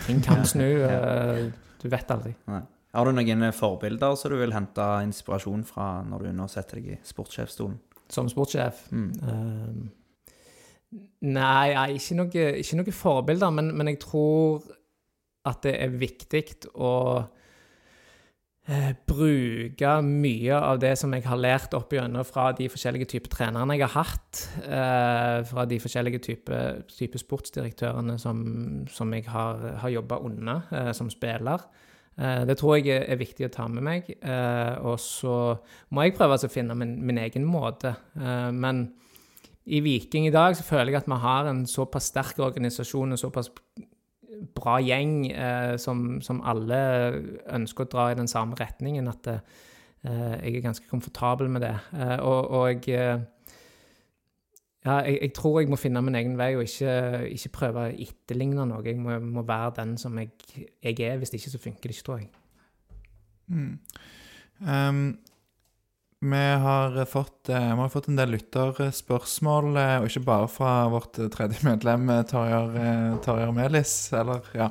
[0.06, 0.64] Ting kan snu.
[0.64, 1.50] eh,
[1.82, 2.34] du vet aldri.
[2.50, 2.62] Nei.
[2.94, 6.80] Har du noen eh, forbilder som du vil hente inspirasjon fra når du nå setter
[6.80, 7.76] deg i sportssjefstolen?
[8.12, 8.84] Som sportssjef.
[8.94, 9.10] Mm.
[9.24, 14.62] Uh, nei, ikke, noe, ikke noe forbilder, men, men jeg tror
[15.48, 16.92] at det er viktig å
[19.04, 23.76] bruke mye av det som jeg har lært opp igjennom fra de forskjellige typer trenerne
[23.76, 28.40] jeg har hatt, eh, fra de forskjellige typer type sportsdirektørene som,
[28.88, 31.66] som jeg har, har jobba under eh, som spiller.
[32.16, 34.10] Eh, det tror jeg er, viktig å ta med meg.
[34.16, 35.56] Eh, og så
[35.90, 37.96] må jeg prøve å finne min, min egen måte.
[38.16, 38.86] Eh, men
[39.64, 43.20] i Viking i dag så føler jeg at vi har en såpass sterk organisasjon og
[43.20, 43.50] såpass
[44.56, 46.80] bra gjeng eh, som, som alle
[47.54, 49.38] ønsker å dra i den samme retningen, at eh,
[50.04, 51.76] jeg er ganske komfortabel med det.
[51.96, 53.24] Eh, og, og jeg eh,
[54.84, 56.94] ja, jeg, jeg tror jeg må finne min egen vei og ikke,
[57.32, 58.84] ikke prøve å etterligne noe.
[58.84, 60.34] Jeg må, må være den som jeg,
[60.84, 61.16] jeg er.
[61.22, 62.28] Hvis ikke så funker det ikke, tror jeg.
[64.60, 65.16] Um,
[66.30, 70.72] vi har fått, eh, vi har fått en del lytterspørsmål, eh, og ikke bare fra
[70.88, 74.70] vårt eh, tredje medlem, eh, Melis, eller ja.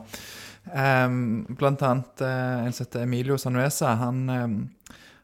[0.64, 3.98] Um, blant annet en som heter Emilio Sanuesa.
[4.00, 4.70] Han,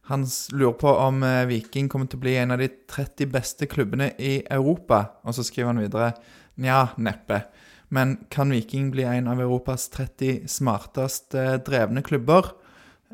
[0.10, 4.12] han lurer på om Viking kommer til å bli en av de 30 beste klubbene
[4.20, 5.06] i Europa.
[5.24, 6.12] Og så skriver han videre
[6.60, 7.46] Nja, neppe.
[7.88, 11.32] Men kan Viking bli en av Europas 30 smartest
[11.66, 12.52] drevne klubber?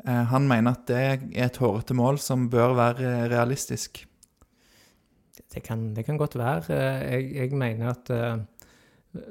[0.04, 4.04] Eh, Han mener at det er et hårete mål som bør være realistisk.
[5.52, 6.62] Det kan, det kan godt være.
[6.68, 8.36] Eh, Jeg, jeg mener at eh,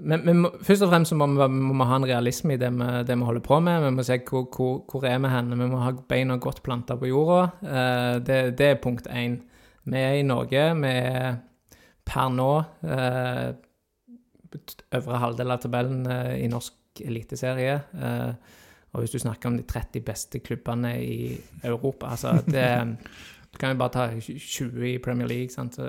[0.01, 2.85] men, men først og fremst må vi, må vi ha en realisme i det vi,
[3.05, 3.83] det vi holder på med.
[3.83, 5.51] Vi må se hvor, hvor, hvor er vi hen.
[5.59, 7.43] Vi må ha beina godt planta på jorda.
[8.25, 9.43] Det, det er punkt én.
[9.85, 10.63] Vi er i Norge.
[10.81, 11.37] Vi er
[12.05, 12.49] per nå
[14.95, 17.79] øvre halvdel av tabellen i norsk eliteserie.
[17.93, 18.33] Eh,
[18.95, 22.67] og hvis du snakker om de 30 beste klubbene i Europa altså det,
[23.51, 25.49] Du kan jo bare ta 20 i Premier League.
[25.49, 25.79] sant?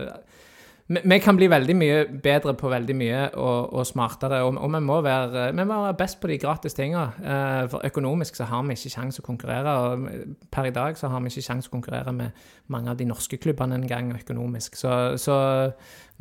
[0.87, 4.81] Vi, kan bli veldig mye bedre på veldig mye og, og smartere, og, og vi,
[4.87, 7.09] må være, vi må være best på de gratis tinga.
[7.19, 10.07] Eh, for økonomisk så har vi ikke sjanse å konkurrere, og
[10.55, 13.41] per i dag så har vi ikke sjanse å konkurrere med mange av de norske
[13.43, 14.79] klubbene engang økonomisk.
[14.79, 15.41] Så, så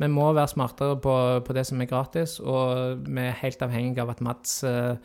[0.02, 1.14] vi må være smartere på,
[1.46, 4.98] på det som er gratis, og vi er helt avhengig av at Mats eh,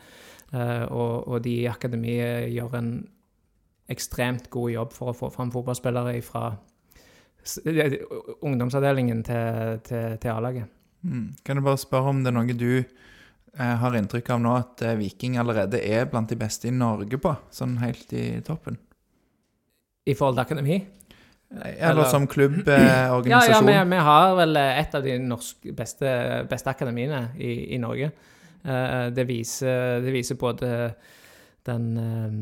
[0.52, 2.90] og, og de i akademiet gjør en
[3.92, 6.52] ekstremt god jobb for å få fram fotballspillere fra
[8.42, 10.70] ungdomsavdelingen til, til, til A-laget.
[11.02, 11.32] Mm.
[11.42, 14.84] Kan jeg bare spørre om det er noe du eh, har inntrykk av nå at
[14.86, 17.34] eh, Viking allerede er blant de beste i Norge på?
[17.54, 18.78] Sånn helt i toppen?
[20.06, 20.78] I forhold til akademi?
[21.52, 22.70] Eller, Eller- som klubborganisasjon?
[23.28, 26.12] eh, Ja, ja vi, vi har vel et av de norske beste,
[26.50, 28.12] beste akademiene i, i Norge.
[28.64, 30.70] Eh, det, viser, det viser både
[31.66, 32.36] den eh,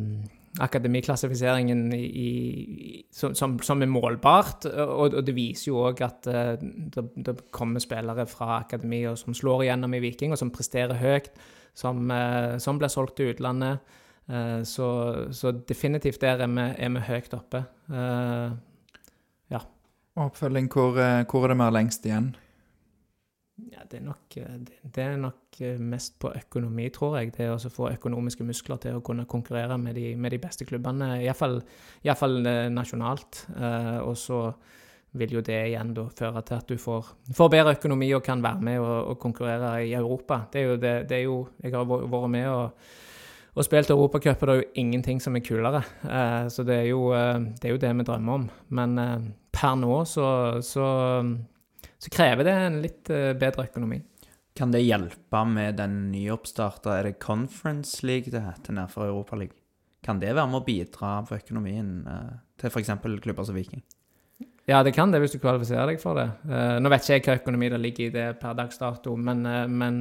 [0.61, 7.07] akademiklassifiseringen i, som, som, er målbart, og, og det viser jo òg at eh, det,
[7.17, 11.33] det kommer spillere fra akademi som slår igjennom i Viking, og som presterer høyt,
[11.75, 13.95] som, eh, som blir solgt til utlandet.
[14.31, 14.91] Eh, så,
[15.35, 17.65] så definitivt der er vi, er vi høyt oppe.
[17.91, 18.51] Eh,
[20.19, 22.33] Oppfølging, hvor, eh, hvor er det har lengst igjen?
[23.69, 27.33] Ja, det er, nok, eh, det, er nok eh, mest på økonomi, tror jeg.
[27.37, 31.17] Det å få økonomiske muskler til å kunne konkurrere med de, med de beste klubbene,
[31.25, 31.61] iallfall
[32.47, 33.45] eh, nasjonalt.
[34.07, 34.41] Og så
[35.21, 38.43] vil jo det igjen da føre til at du får, får bedre økonomi og kan
[38.45, 40.45] være med og, og konkurrere i Europa.
[40.53, 42.91] Det er jo det, det er jo Jeg har vært med og,
[43.51, 45.83] og spilt Europacup, og det er jo ingenting som er kulere.
[46.49, 48.45] Så det er, jo, det er jo det vi drømmer om.
[48.69, 48.95] Men
[49.51, 50.29] per nå så,
[50.63, 50.87] så
[52.01, 54.01] så krever det en litt eh, bedre økonomi.
[54.57, 59.57] Kan det hjelpe med den nyoppstarta Er det Conference League det heter nær for Europaligaen?
[60.01, 62.95] Kan det være med å bidra på økonomien eh, til f.eks.
[63.21, 63.85] klubber som Viking?
[64.69, 66.27] Ja, det kan det hvis du kvalifiserer deg for det.
[66.49, 69.45] Eh, nå vet ikke jeg hva økonomi det ligger i det per dags dato, men,
[69.69, 70.01] men,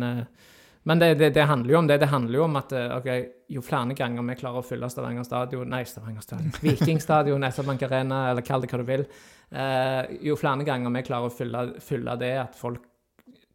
[0.89, 1.99] men det, det, det handler jo om det.
[2.01, 5.69] Det handler jo om at okay, jo flere ganger vi klarer å fylle Stavanger stadion
[5.69, 6.49] Nei, Stavanger stadion.
[6.65, 9.05] Viking stadion, SR-Bank Arena, eller kall det hva du vil.
[9.53, 12.87] eh, jo flere ganger vi klarer å fylle, fylle det, at folk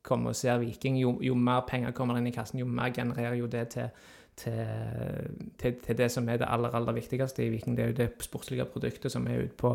[0.04, 3.34] kommer og ser Viking, jo, jo mer penger kommer inn i kassen, jo mer genererer
[3.40, 3.90] jo det til,
[4.38, 7.74] til, til, til det som er det aller, aller viktigste i Viking.
[7.74, 9.74] Det er jo det sportslige produktet som er ute på,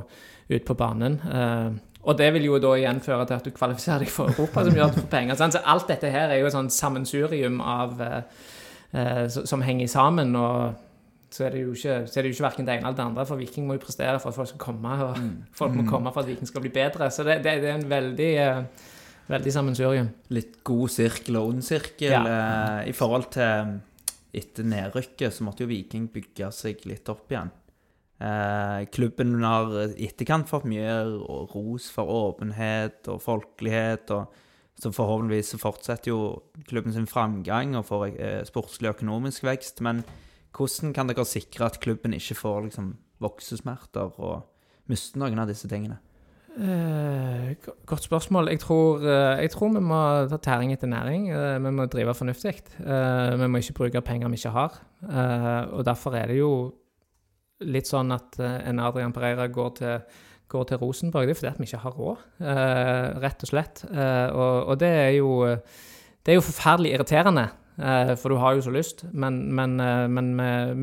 [0.54, 1.20] ut på banen.
[1.28, 4.64] Eh, og det vil jo da igjen føre til at du kvalifiserer deg for Europa,
[4.64, 5.36] som gjør at du får penger.
[5.40, 5.58] sant?
[5.58, 8.22] Så alt dette her er jo et sånn sammensurium av eh,
[8.96, 10.32] eh, som henger sammen.
[10.40, 10.78] og
[11.30, 13.26] så er det jo ikke, så det jo ikke hverken det ene eller det andre,
[13.30, 14.96] for Viking må jo prestere for at folk skal komme.
[15.06, 15.20] og
[15.60, 17.12] Folk må komme for at Viking skal bli bedre.
[17.14, 18.88] Så det, det, det er en veldig, eh,
[19.30, 20.10] veldig sammensurium.
[20.34, 22.16] Litt god sirkel og ond sirkel.
[22.16, 22.24] Ja.
[22.24, 23.78] eh, I forhold til
[24.40, 27.52] etter nedrykket så måtte jo Viking bygge seg litt opp igjen.
[28.20, 30.92] Eh, klubben har i etterkant fått mye
[31.54, 34.12] ros for åpenhet og folkelighet.
[34.12, 34.34] og
[34.80, 39.82] Så forhåpentligvis fortsetter jo klubben sin framgang og får eh, sportslig og økonomisk vekst.
[39.82, 40.04] Men
[40.56, 44.44] hvordan kan dere sikre at klubben ikke får liksom, voksesmerter og
[44.90, 46.00] mister noen av disse tingene?
[46.60, 47.56] Eh,
[47.86, 48.50] godt spørsmål.
[48.50, 51.30] Jeg tror, eh, jeg tror vi må ta tæring etter næring.
[51.32, 52.64] Eh, vi må drive fornuftig.
[52.80, 54.80] Eh, vi må ikke bruke penger vi ikke har.
[55.72, 56.74] Og derfor er det jo
[57.68, 60.20] litt sånn at eh, en Adrian Pereira går til,
[60.52, 61.30] går til Rosenborg.
[61.30, 63.84] Det er fordi at vi ikke har råd, eh, rett og slett.
[63.90, 65.32] Eh, og, og det er jo
[66.20, 67.50] Det er jo forferdelig irriterende.
[68.20, 69.78] For du har jo så lyst, men, men,
[70.12, 70.34] men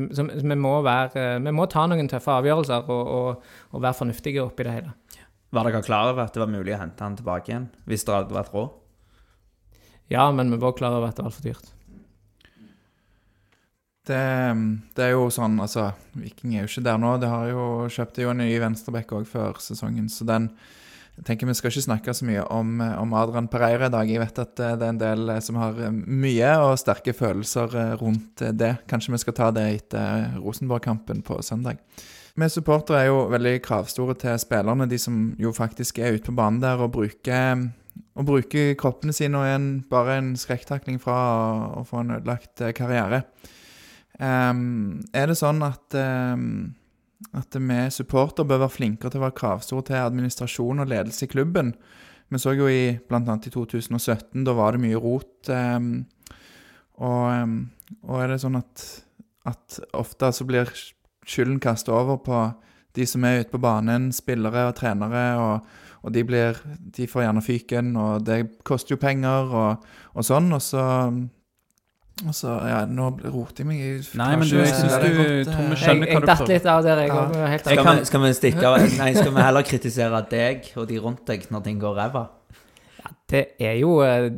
[0.09, 4.41] vi, vi, må være, vi må ta noen tøffe avgjørelser og, og, og være fornuftige
[4.41, 4.95] oppi det hele.
[5.53, 7.69] Var dere klar over at det var mulig å hente han tilbake igjen?
[7.85, 8.73] Hvis det hadde vært råd?
[10.09, 11.69] Ja, men vi var klar over at det var altfor dyrt.
[14.07, 14.23] Det,
[14.95, 17.13] det er jo sånn, altså Viking er jo ikke der nå.
[17.21, 20.51] Det har jo kjøpte jo en ny venstreback òg før sesongen, så den
[21.17, 24.09] jeg tenker Vi skal ikke snakke så mye om, om Adrian Pereira i dag.
[24.11, 27.15] Jeg vet at eh, det er en del eh, som har eh, mye og sterke
[27.17, 28.75] følelser eh, rundt eh, det.
[28.91, 31.81] Kanskje vi skal ta det etter Rosenborg-kampen på søndag.
[32.37, 36.35] Vi supportere er jo veldig kravstore til spillerne, de som jo faktisk er ute på
[36.37, 37.63] banen der og bruker,
[38.13, 41.15] og bruker kroppene sine og en, bare en skrekktakling fra
[41.79, 43.23] å, få en ødelagt eh, karriere.
[44.23, 46.73] Ehm, er det sånn at, um,
[47.37, 51.31] at vi supporter bør være flinkere til å være kravstore til administrasjon og ledelse i
[51.31, 51.73] klubben?
[52.27, 55.49] Vi så jo i annet i 2017, da var det mye rot.
[55.49, 56.07] Um,
[56.97, 57.57] og,
[58.03, 58.85] og er det sånn at,
[59.47, 60.71] at ofte så blir
[61.27, 62.41] skylden kastet over på
[62.97, 65.67] de som er ute på banen, spillere og trenere, og,
[66.01, 66.57] og de, blir,
[66.97, 70.85] de får gjerne fyken, og det koster jo penger og, og sånn, og så
[72.25, 75.75] og så, ja, Nå roter jeg meg i Nei, men du, jeg syns du Tomme
[75.75, 77.17] Jeg, skjønner hva jeg du datt prøver litt av der, jeg Ja.
[77.21, 77.35] òg.
[77.51, 80.97] Helt Skal, vi, skal vi stikke av Nei, skal vi heller kritisere deg og de
[81.03, 82.23] rundt deg når ting går ræva?
[83.29, 84.31] Det er jo eh,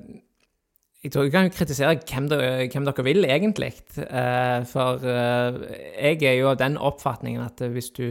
[1.05, 3.71] Jeg tror jeg kan kritisere hvem dere, hvem dere vil, egentlig.
[3.95, 5.61] Eh, For eh,
[6.03, 8.09] jeg er jo av den oppfatningen at eh, hvis du,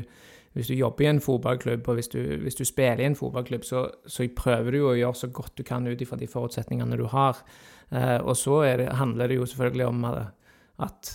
[0.56, 3.66] hvis du jobber i en fotballklubb, og hvis du, hvis du spiller i en fotballklubb,
[3.68, 6.96] så, så prøver du jo å gjøre så godt du kan ut ifra de forutsetningene
[6.96, 7.42] du har.
[7.90, 10.26] Eh, Og så det, handler det jo selvfølgelig om eh,
[10.86, 11.12] at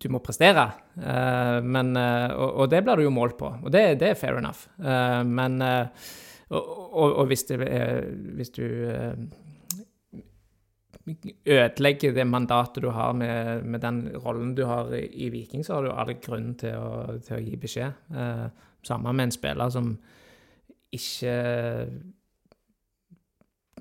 [0.00, 0.70] du må prestere.
[0.96, 4.38] Eh, men, og, og det blir du jo målt på, og det, det er fair
[4.40, 4.64] enough.
[5.28, 8.04] Men og, og, og hvis, er,
[8.36, 8.64] hvis du
[11.44, 15.84] ødelegger det mandatet du har med, med den rollen du har i, Viking, så har
[15.84, 17.92] du all grunn til å, til å gi beskjed.
[18.14, 18.46] Eh,
[18.84, 19.94] samme med en spiller som
[20.94, 21.34] ikke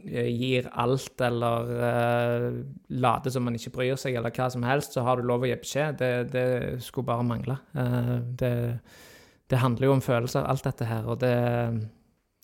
[0.04, 2.48] gir alt eller uh,
[2.90, 5.50] later som man ikke bryr seg, eller hva som helst, så har du lov å
[5.50, 5.98] gi beskjed.
[6.02, 6.46] Det, det
[6.84, 7.58] skulle bare mangle.
[7.78, 8.54] Uh, det,
[9.50, 11.36] det handler jo om følelser, alt dette her, og det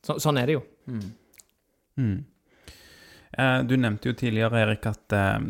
[0.05, 0.61] så, Sånn er det jo.
[0.87, 1.07] Mm.
[1.99, 2.19] Eh,
[3.69, 5.43] Du nevnte jo tidligere, Erik, at eh,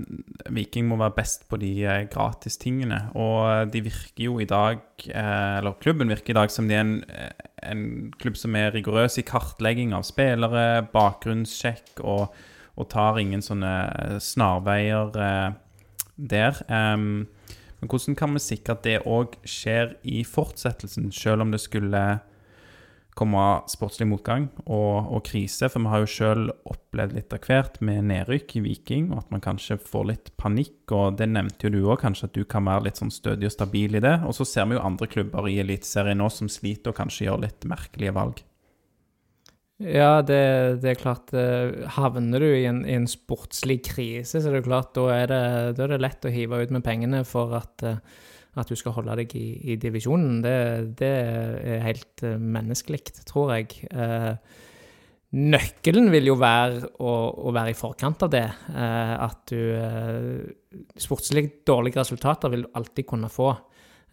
[0.54, 3.00] Viking må være best på de eh, gratistingene.
[3.18, 6.78] Og eh, de virker jo i dag, eh, eller klubben virker i dag som de
[6.78, 7.84] er en, eh, en
[8.22, 12.36] klubb som er rigorøs i kartlegging av spillere, bakgrunnssjekk, og,
[12.78, 15.50] og tar ingen sånne eh, snarveier eh,
[16.30, 16.62] der.
[16.70, 22.04] Men hvordan kan vi sikre at det òg skjer i fortsettelsen, selv om det skulle
[23.18, 27.80] komme sportslig motgang og, og krise, for vi har jo sjøl opplevd litt av hvert
[27.86, 31.74] med nedrykk i Viking, og at man kanskje får litt panikk, og det nevnte jo
[31.74, 34.16] du òg, kanskje at du kan være litt sånn stødig og stabil i det.
[34.28, 37.44] Og så ser vi jo andre klubber i Eliteserien nå som sliter og kanskje gjør
[37.48, 38.44] litt merkelige valg.
[39.80, 44.50] Ja, det, det er klart eh, Havner du i en, i en sportslig krise, så
[44.50, 45.44] er det klart da er det,
[45.78, 48.02] da er det lett å hive ut med pengene for at, eh,
[48.60, 50.42] at du skal holde deg i, i divisjonen.
[50.46, 50.58] Det,
[51.00, 53.80] det er helt eh, menneskelig, tror jeg.
[53.92, 54.34] Eh,
[55.40, 57.16] nøkkelen vil jo være å,
[57.50, 58.46] å være i forkant av det.
[58.74, 60.56] Eh, at du eh,
[61.02, 63.50] Sportslig dårlige resultater vil du alltid kunne få.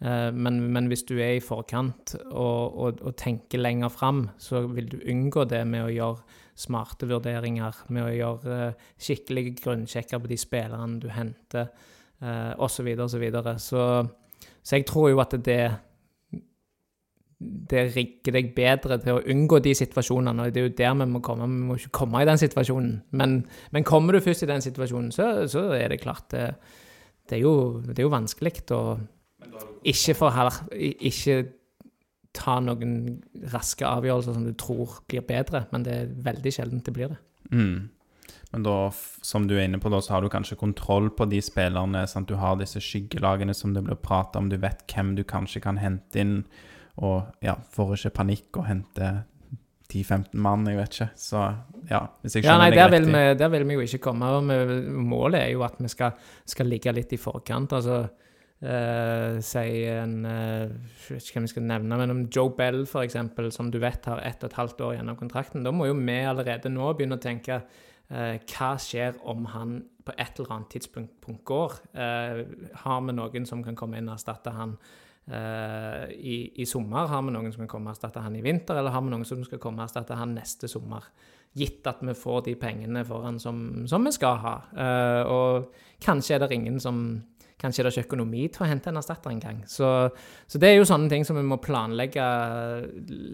[0.01, 4.63] Eh, Men, men hvis du er i forkant og, og, og tenker lenger fram, så
[4.69, 10.21] vil du unngå det med å gjøre smarte vurderinger, med å gjøre eh, skikkelige grunnsjekker
[10.21, 11.69] på de spillerne du henter,
[12.17, 13.03] osv., osv.
[13.13, 13.51] Så, videre.
[13.61, 14.26] så Så
[14.75, 15.61] jeg tror jo at det
[17.37, 21.05] det rigger deg bedre til å unngå de situasjonene, og det er jo der vi
[21.11, 21.45] må komme.
[21.45, 22.95] Vi må ikke komme i den situasjonen.
[23.19, 23.35] Men,
[23.75, 26.47] men kommer du først i den situasjonen, så, så er det klart det,
[27.29, 28.81] det, er jo, jo vanskelig å
[29.85, 31.37] ikke, her, ikke
[32.37, 33.19] ta noen
[33.53, 37.21] raske avgjørelser som du tror blir bedre, men det er veldig sjelden det blir det.
[37.53, 37.77] Mm.
[38.53, 38.75] Men da,
[39.27, 42.05] som du er inne på, da, så har du kanskje kontroll på de spillerne.
[42.07, 42.29] Sant?
[42.29, 44.47] Du har disse skyggelagene som det blir prata om.
[44.49, 46.37] Du vet hvem du kanskje kan hente inn.
[47.03, 49.09] Og ja, får ikke panikk og hente
[49.91, 51.09] 10-15 mann, jeg vet ikke.
[51.19, 51.41] Så
[51.91, 53.13] ja, hvis jeg Ja, skjønner nei, deg riktig.
[53.13, 54.31] vi, der vil vi jo ikke komme.
[54.47, 54.79] vi,
[55.11, 56.15] Målet er jo at vi skal,
[56.47, 57.73] skal ligge litt i forkant.
[57.73, 58.05] altså
[58.57, 62.87] Uh, Si en uh, Jeg vet ikke hvem vi skal nevne, men om Joe Bell,
[63.03, 65.93] eksempel, som du vet har ett og et halvt år gjennom kontrakten, da må jo
[65.93, 67.59] vi allerede nå begynne å tenke
[68.07, 71.75] hva skjer om han på et eller annet tidspunkt går?
[71.93, 72.41] Eh,
[72.83, 74.75] har vi noen som kan komme inn og erstatte han
[75.27, 77.09] eh, i, i sommer?
[77.11, 79.27] Har vi noen som kan komme og erstatte han i vinter, eller har vi noen
[79.27, 81.09] som skal komme og erstatte han neste sommer?
[81.57, 84.57] Gitt at vi får de pengene for han som, som vi skal ha.
[84.77, 87.01] Eh, og kanskje er det ingen som
[87.57, 89.63] Kanskje er det ikke økonomi til å hente en erstatter engang.
[89.65, 89.87] Så,
[90.45, 92.21] så det er jo sånne ting som vi må planlegge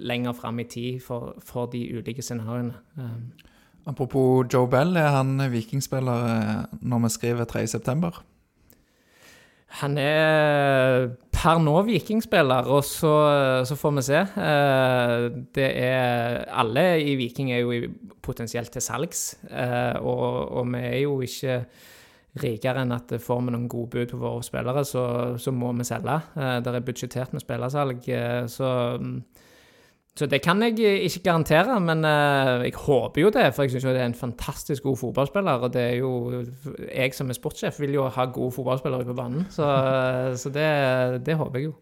[0.08, 2.72] lenger fram i tid for, for de ulike scenarioene.
[3.84, 8.14] Eh, Apropos Joe Bell, er han vikingspiller eh, når vi skriver 3.9.?
[9.82, 13.14] Han er per nå vikingspiller, og så,
[13.66, 14.20] så får vi se.
[14.22, 17.90] Eh, Det er Alle i Viking er jo
[18.24, 21.58] potensielt til salgs, eh, og, og vi er jo ikke
[22.44, 25.04] rikere enn at får vi noen gode bud på våre spillere, så,
[25.38, 26.16] så må vi selge.
[26.38, 28.70] Eh, Det er budsjettert med spillersalg, eh, så
[30.14, 33.48] så det kan jeg ikke garantere, men eh, jeg håper jo det.
[33.56, 35.66] For jeg syns jo det er en fantastisk god fotballspiller.
[35.66, 36.44] Og det er jo
[36.94, 39.48] Jeg som er sportssjef vil jo ha gode fotballspillere på banen.
[39.50, 39.66] Så,
[40.38, 41.74] så det, det håper jeg jo.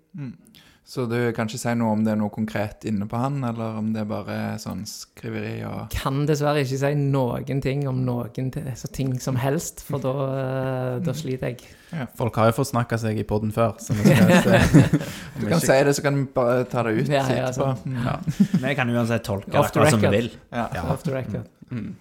[0.83, 3.77] Så du kan ikke si noe om det er noe konkret inne på han, eller
[3.79, 8.49] om det er bare sånn skriveri og Kan dessverre ikke si noen ting om noen
[8.75, 11.69] så ting som helst, for da, eh, da sliter jeg.
[12.17, 14.99] Folk har jo forsnakka seg i poden før, så vi skal se.
[15.37, 17.71] Du kan si det, så kan vi bare ta det ut Ja, ja, etterpå.
[17.71, 17.85] sant.
[17.85, 18.01] Mm.
[18.07, 18.17] Ja.
[18.67, 20.31] Vi kan uansett tolke det akkurat som vi vil.
[20.51, 20.67] Ja.
[20.91, 21.47] Off the record.
[21.71, 21.95] Mm.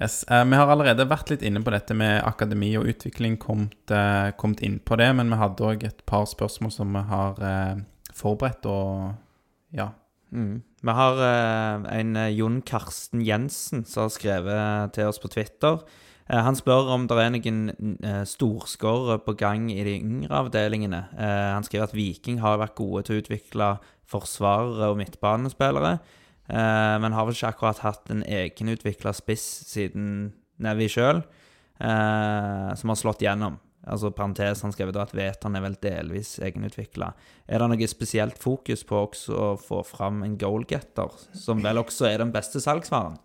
[0.00, 0.24] Yes.
[0.30, 4.30] Uh, vi har allerede vært litt inne på dette med akademi og utvikling, kommet, uh,
[4.38, 7.82] kommet inn på det, men vi hadde òg et par spørsmål som vi har eh,
[8.14, 9.14] forberedt, og
[9.74, 9.90] ja.
[10.34, 10.62] Mm.
[10.84, 15.78] Vi har eh, en eh, Jon Karsten Jensen som har skrevet til oss på Twitter.
[16.26, 17.60] Eh, han spør om det er noen
[18.02, 21.04] eh, storskårere på gang i de yngre avdelingene.
[21.14, 23.70] Eh, han skriver at Viking har vært gode til å utvikle
[24.10, 25.98] forsvarere og midtbanespillere,
[26.50, 31.24] eh, men har vel ikke akkurat hatt en egenutvikla spiss siden Nevi sjøl,
[31.74, 33.56] som har slått gjennom.
[33.84, 37.10] Altså parentes, han skrev da at Vetan er vel delvis egenutvikla.
[37.48, 42.08] Er det noe spesielt fokus på også å få fram en goalgetter, som vel også
[42.08, 43.18] er den beste salgsvaren?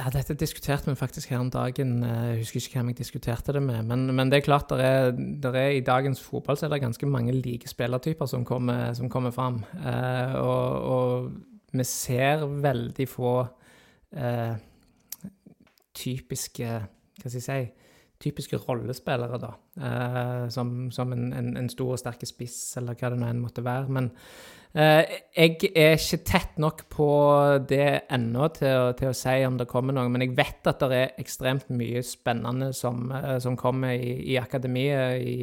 [0.00, 2.02] Ja, dette diskuterte vi faktisk her om dagen.
[2.02, 3.84] Eh, Jeg husker ikke hvem jeg diskuterte det med.
[3.86, 6.80] Men, men det er klart, der er, der er, i dagens fotball så er det
[6.82, 9.62] ganske mange like spillertyper som kommer, som kommer fram.
[9.78, 11.32] Eh, og, og
[11.72, 13.36] vi ser veldig få
[14.16, 14.56] eh,
[15.94, 16.66] typiske
[17.22, 17.60] Hva skal jeg si
[18.22, 19.52] typiske rollespillere, da.
[19.76, 23.42] Eh, som som en, en, en stor og sterk spiss, eller hva det nå enn
[23.42, 23.92] måtte være.
[23.92, 24.10] Men
[24.74, 27.08] eh, jeg er ikke tett nok på
[27.68, 30.10] det ennå til, til å si om det kommer noe.
[30.12, 34.38] Men jeg vet at det er ekstremt mye spennende som, eh, som kommer i, i
[34.40, 35.40] akademiet i,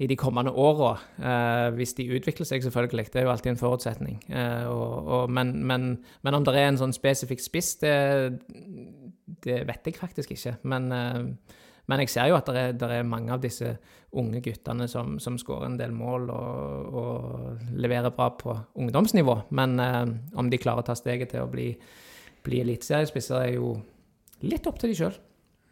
[0.00, 0.94] i de kommende åra.
[1.20, 3.10] Eh, hvis de utvikler seg, selvfølgelig.
[3.12, 4.20] Det er jo alltid en forutsetning.
[4.32, 5.90] Eh, og, og, men, men,
[6.24, 7.96] men om det er en sånn spesifikk spiss, det,
[9.44, 10.54] det vet jeg faktisk ikke.
[10.72, 11.58] Men, eh,
[11.90, 13.74] men jeg ser jo at det er, det er mange av disse
[14.18, 19.36] unge guttene som, som skårer en del mål og, og leverer bra på ungdomsnivå.
[19.58, 20.04] Men eh,
[20.38, 21.72] om de klarer å ta steget til å bli,
[22.46, 23.74] bli eliteseriespisser, er jo
[24.46, 25.18] litt opp til de sjøl.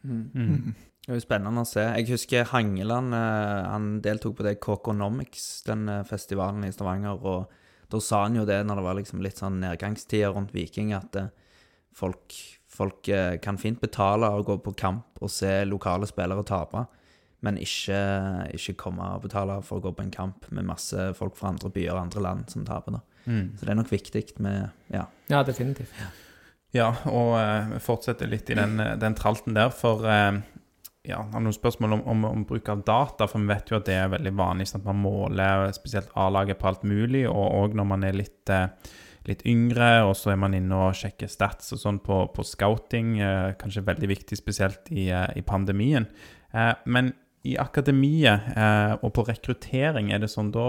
[0.02, 0.74] Mm.
[1.08, 1.80] Det er jo spennende å se.
[1.80, 7.22] Jeg husker Hangeland eh, han deltok på det Kokonomics, den eh, festivalen i Stavanger.
[7.24, 10.92] og Da sa han jo det når det var liksom litt sånn nedgangstider rundt Viking,
[10.92, 11.30] at eh,
[11.96, 12.36] folk,
[12.68, 16.84] folk eh, kan fint betale og gå på kamp og se lokale spillere tape,
[17.46, 17.98] men ikke,
[18.54, 21.70] ikke komme og betale for å gå på en kamp med masse folk fra andre
[21.74, 23.00] byer og andre land som taper.
[23.24, 23.58] Mm.
[23.58, 25.06] Så det er nok viktig med Ja.
[25.30, 25.94] Ja, definitivt.
[26.74, 30.36] Ja, og uh, vi fortsetter litt i den, eh, den tralten der, for uh,
[31.08, 33.86] ja, har noen spørsmål om, om, om bruk av data, for vi vet jo at
[33.88, 37.76] det er veldig vanlig sånn at man måler spesielt A-laget på alt mulig, og òg
[37.78, 38.68] når man er litt, eh,
[39.28, 43.18] litt yngre, og så er man inne og sjekker stats og sånn på, på scouting,
[43.20, 46.08] eh, kanskje veldig viktig spesielt i, eh, i pandemien.
[46.52, 47.12] Eh, men
[47.48, 50.66] i akademiet eh, og på rekruttering, er det sånn da,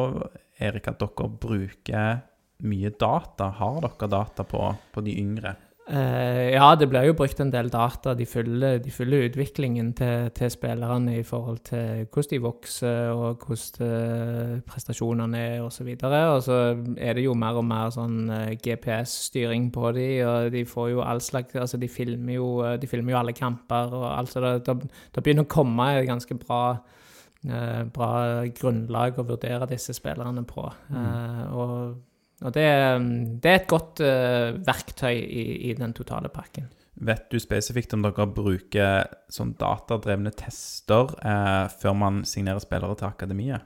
[0.61, 2.21] Erik, at dere bruker
[2.67, 3.49] mye data?
[3.59, 5.55] Har dere data på, på de yngre?
[5.89, 8.13] Eh, ja, det blir jo brukt en del data.
[8.13, 13.45] De følger, de følger utviklingen til, til spillerne i forhold til hvordan de vokser, og
[13.47, 15.87] hvordan eh, prestasjonene er, osv.
[15.95, 16.59] Og, så og så
[16.97, 21.01] er det jo mer og mer sånn eh, GPS-styring på de, og de får jo
[21.01, 24.53] all slags Altså, de filmer jo, de filmer jo alle kamper, og alt så det,
[24.67, 26.61] det, det begynner å komme et ganske bra
[27.47, 28.11] uh, bra
[28.55, 30.65] grunnlag å vurdere disse spillerne på.
[30.91, 31.97] Eh, og
[32.39, 32.65] og det,
[33.43, 36.69] det er et godt uh, verktøy i, i den totale pakken.
[36.99, 43.07] Vet du spesifikt om dere bruker sånn datadrevne tester eh, før man signerer spillere til
[43.07, 43.63] akademiet?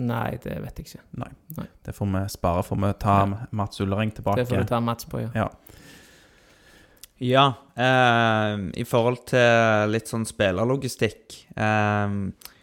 [0.00, 1.02] Nei, det vet jeg ikke.
[1.20, 1.28] Nei.
[1.58, 1.66] Nei.
[1.84, 3.16] Det får vi spare, får vi ta
[3.52, 4.40] Mats Ullering tilbake.
[4.40, 5.28] Det får du ta Mats på, ja.
[5.36, 5.50] Ja.
[7.22, 7.44] Ja,
[7.76, 12.16] eh, i forhold til litt sånn spillerlogistikk eh,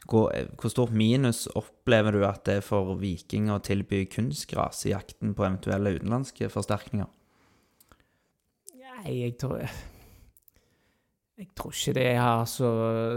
[0.10, 5.36] hvor, stort minus opplever du at det er for Viking å tilby kunstgras i jakten
[5.38, 7.10] på eventuelle utenlandske forsterkninger?
[8.80, 9.62] Nei, jeg tror
[11.40, 12.70] Jeg tror ikke det har så,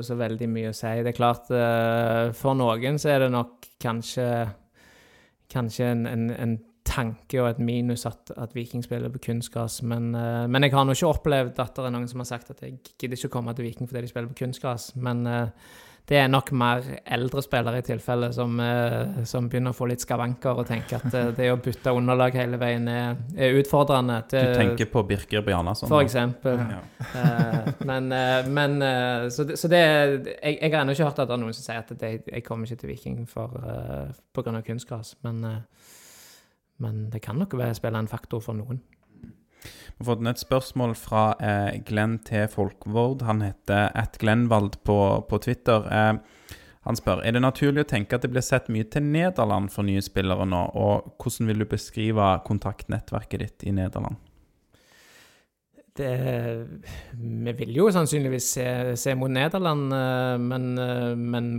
[0.07, 0.91] så veldig mye å si.
[1.03, 4.27] Det er klart, eh, for noen så er det nok kanskje
[5.53, 6.55] Kanskje en, en, en
[6.87, 10.87] tanke og et minus at, at Viking spiller på kunstgras, men, eh, men jeg har
[10.87, 13.35] nå ikke opplevd at det er noen som har sagt at jeg gidder ikke å
[13.37, 14.93] komme til Viking fordi de spiller på kunstgras.
[14.97, 15.71] Men eh,
[16.09, 16.83] det er nok mer
[17.15, 21.15] eldre spillere i tilfelle som, eh, som begynner å få litt skavanker og tenker at
[21.15, 24.19] eh, det å bytte underlag hele veien er, er utfordrende.
[24.33, 25.89] Du tenker på Birker Bjarnason?
[25.89, 26.59] for eksempel.
[26.59, 26.81] Ja.
[27.23, 28.11] Eh, men
[28.53, 28.81] men
[29.31, 31.65] Så, det, så det Jeg, jeg har ennå ikke hørt at det er noen som
[31.65, 33.55] sier at det, jeg kommer ikke til Viking for,
[34.35, 35.15] på grunn av kunstgras.
[35.23, 35.45] Men,
[36.83, 38.83] men det kan nok være spille en faktor for noen.
[39.63, 42.47] Vi har fått et spørsmål fra eh, Glenn T.
[42.51, 43.23] Folkvord.
[43.29, 44.99] Han heter at Glenvald på,
[45.29, 45.87] på Twitter.
[45.87, 49.71] Eh, han spør er det naturlig å tenke at det blir sett mye til Nederland
[49.71, 54.19] for nye spillere nå, og hvordan vil du beskrive kontaktnettverket ditt i Nederland?
[55.93, 56.11] Det,
[57.21, 58.67] vi vil jo sannsynligvis se,
[58.99, 61.53] se mot Nederland, eh, men, eh, men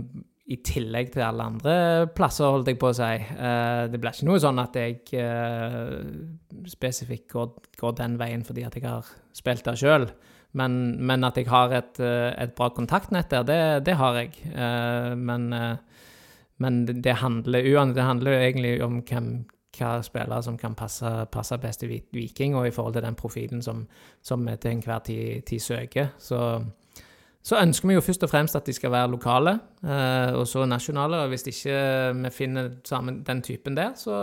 [0.44, 1.74] i tillegg til alle andre
[2.12, 3.12] plasser, holdt jeg på å si.
[3.38, 6.04] Uh, Det blir ikke noe sånn at jeg uh,
[6.68, 10.06] spesifikt går, går den veien fordi at jeg har spilt der sjøl.
[10.54, 13.56] Men, men at jeg har et, eh, et bra kontaktnett der, det,
[13.88, 14.36] det har jeg.
[14.54, 15.48] Uh, Men,
[16.62, 21.82] men det handler, det handler egentlig om hvem, hva spillere som kan passe, passe best
[21.82, 23.88] i Viking, og i forhold til den profilen som,
[24.22, 26.12] som vi til enhver tid, tid søker.
[26.18, 26.38] Så,
[27.44, 29.52] så ønsker vi jo først og fremst at de skal være lokale,
[29.84, 31.18] eh, og så nasjonale.
[31.26, 31.76] Og hvis ikke
[32.22, 34.14] vi finner sammen den typen der, så,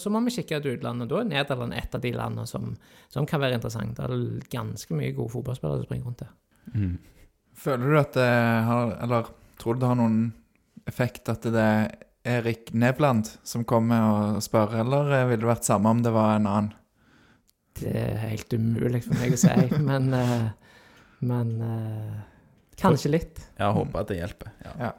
[0.00, 1.10] så må vi kikke til utlandet.
[1.10, 2.70] Da er Nederland et av de landene som,
[3.12, 3.98] som kan være interessant.
[3.98, 6.32] Det er ganske mye gode fotballspillere som springer rundt der.
[6.72, 6.96] Mm.
[7.60, 8.30] Føler du at det
[8.64, 9.28] har Eller
[9.60, 10.20] tror du det har noen
[10.88, 11.90] effekt at det er
[12.38, 16.48] Erik Nevland som kommer og spør, eller ville det vært samme om det var en
[16.48, 16.72] annen?
[17.80, 19.52] Det er helt umulig for meg å si,
[19.90, 20.48] men, eh,
[21.28, 22.18] men eh,
[22.82, 23.40] kanskje litt.
[23.58, 24.52] Jeg håper at det hjelper.
[24.64, 24.72] Ja.
[24.88, 24.92] Ja.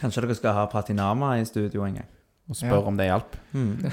[0.00, 2.12] Kanskje dere skal ha Pratinama i studio en gang?
[2.48, 2.86] Og spør Ja.
[2.86, 3.32] om det hjalp.
[3.54, 3.90] Mm.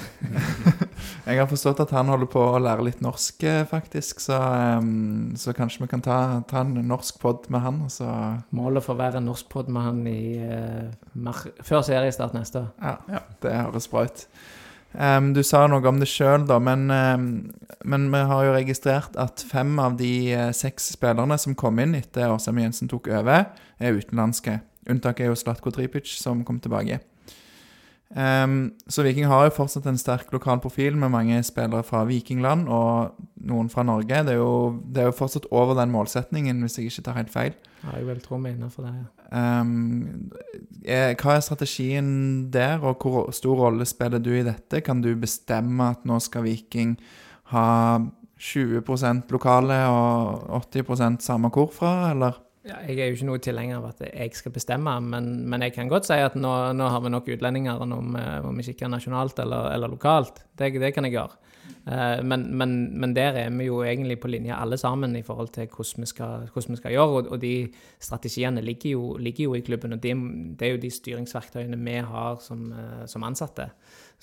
[1.26, 4.38] Jeg har forstått at han holder på å lære litt norsk, eh, faktisk, så,
[4.78, 6.18] um, så kanskje vi kan ta,
[6.50, 8.06] ta en norsk pod med han, så
[8.54, 12.70] Målet får være en norsk pod med han i, uh, før seriestart neste år.
[12.82, 13.24] Ja, Ja.
[13.42, 14.28] det høres bra ut.
[14.94, 17.30] Ehm, du sa noe om det sjøl, da, men, um,
[17.86, 21.96] men vi har jo registrert at fem av de uh, seks spillerne som kom inn
[21.98, 24.60] etter Åsheim Jensen tok over, er utenlandske.
[24.90, 27.00] Unntaket er jo Slatko Tripic, som kom tilbake.
[28.16, 32.68] Ehm, så Viking har jo fortsatt en sterk lokal profil med mange spillere fra Vikingland
[32.70, 33.16] og
[33.50, 34.22] noen fra Norge.
[34.28, 37.34] Det er jo, det er jo fortsatt over den målsetningen, hvis jeg ikke tar helt
[37.34, 37.58] feil.
[37.84, 38.94] Ja, jeg vil tro vi er innenfor det.
[39.02, 39.10] ja.
[39.34, 40.30] Um,
[40.86, 44.84] er, hva er strategien der, og hvor stor rolle spiller du i dette?
[44.86, 47.00] Kan du bestemme at nå skal Viking
[47.50, 47.98] ha
[48.44, 52.43] 20% lokale og 80 samme hvor fra, eller?
[52.64, 55.74] Ja, jeg er jo ikke noe tilhenger av at jeg skal bestemme, men, men jeg
[55.76, 58.70] kan godt si at nå, nå har vi nok utlendinger, om, om må, må vi
[58.70, 60.46] kikker nasjonalt eller, eller lokalt.
[60.56, 61.44] Det, det kan jeg gjøre.
[61.88, 65.52] Eh, men, men, men der er vi jo egentlig på linje alle sammen i forhold
[65.56, 67.18] til hvordan vi skal, hvordan vi skal gjøre.
[67.18, 67.54] Og, og de
[68.00, 70.16] strategiene ligger jo, ligger jo i klubben, og det,
[70.60, 73.70] det, er jo de styringsverktøyene vi har som, eh, som ansatte.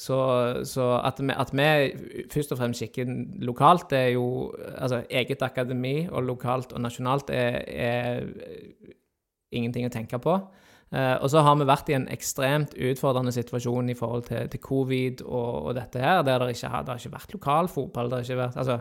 [0.00, 0.16] Så,
[0.64, 3.10] så at, vi, at, vi, først og fremst kikker
[3.44, 4.48] lokalt, det er jo
[4.78, 8.22] Altså eget akademi og lokalt og nasjonalt er, er
[9.52, 10.38] ingenting å tenke på.
[10.90, 14.62] Uh, og så har vi vært i en ekstremt utfordrende situasjon i forhold til, til
[14.64, 18.10] covid og, og, dette her, der det ikke har, det har ikke vært lokal fotball.
[18.10, 18.80] det har ikke vært, altså,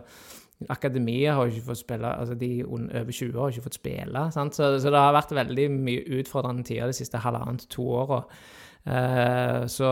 [0.68, 4.24] Akademiet har ikke fått spille, altså de over 20 har ikke fått spille.
[4.36, 8.24] Så, så, det har vært veldig mye utfordrende tider de siste halvannet to åra.
[8.90, 9.90] Uh, så,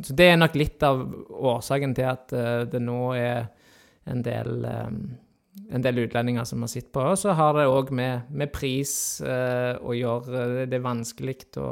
[0.00, 3.50] så, det er nok litt av årsaken til at uh, det nå er
[4.08, 5.00] en del um,
[5.70, 7.02] en del utlendinger som har sett på.
[7.02, 8.92] Og så har det òg med, med, pris
[9.24, 10.66] eh, å gjøre.
[10.68, 11.70] Det er vanskelig å,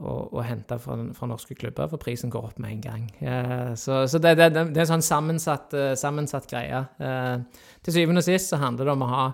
[0.00, 3.08] å, å hente fra, fra, norske klubber, for prisen går opp med en gang.
[3.20, 6.84] Eh, så, så det, det, det, er en sånn sammensatt, sammensatt greie.
[7.00, 9.24] Eh, til syvende og sist så handler det om å ha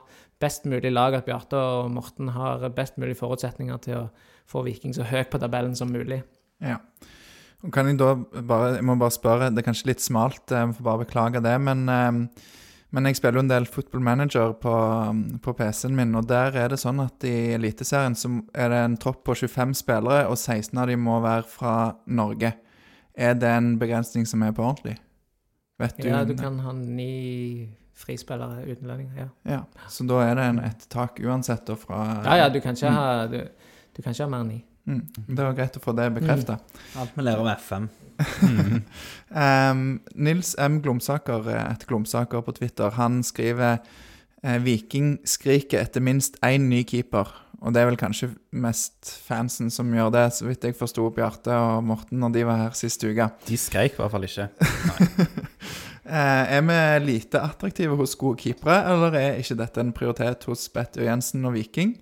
[0.43, 4.09] best mulig lag, at Bjarte og Morten har best mulig forutsetninger til å
[4.47, 6.21] få Viking så høyt på tabellen som mulig.
[6.65, 6.81] Ja.
[7.73, 8.13] Kan jeg da
[8.47, 11.57] bare, jeg må bare spørre, det er kanskje litt smalt, jeg får bare beklage det,
[11.61, 12.21] men eh,
[12.95, 14.75] men jeg spiller jo en del Football Manager på,
[15.43, 18.95] på PC-en min, og der er det sånn at i Eliteserien så er det en
[19.03, 21.75] tropp på 25 spillere, og 16 av dem må være fra
[22.07, 22.55] Norge.
[23.13, 24.95] Er det en begrensning som er på ordentlig?
[25.83, 26.09] Vet du?
[26.09, 29.29] Ja, du kan ha ni frispillere utenlendinger, ja.
[29.51, 29.61] ja.
[29.93, 32.93] Så da er det en, et tak uansett da fra Ja, ja, du kan ikke
[32.97, 33.41] ha, du,
[33.97, 34.63] du kan ikke ha mer enn ni.
[34.87, 35.03] Mm.
[35.26, 36.59] Det var greit å få det bekrefta.
[36.61, 36.82] Mm.
[37.03, 37.89] Alt vi lærer om FM.
[38.43, 38.76] Mm.
[39.45, 40.80] um, Nils M.
[40.82, 43.80] Glomsaker, et Glomsaker på Twitter, han skriver
[44.43, 47.34] eh, Viking skriker etter minst én ny keeper.
[47.64, 51.57] Og det er vel kanskje mest fansen som gjør det, så vidt jeg forsto Bjarte
[51.57, 53.30] og Morten når de var her sist uke.
[53.49, 54.49] De skreik i hvert fall ikke.
[56.16, 60.68] eh, er vi lite attraktive hos gode keepere, eller er ikke dette en prioritet hos
[60.70, 61.97] Bette Jensen og Viking?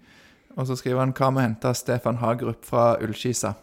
[0.55, 3.55] Og så skriver han hva med å hente Stefan Hagerup fra Ullskisa?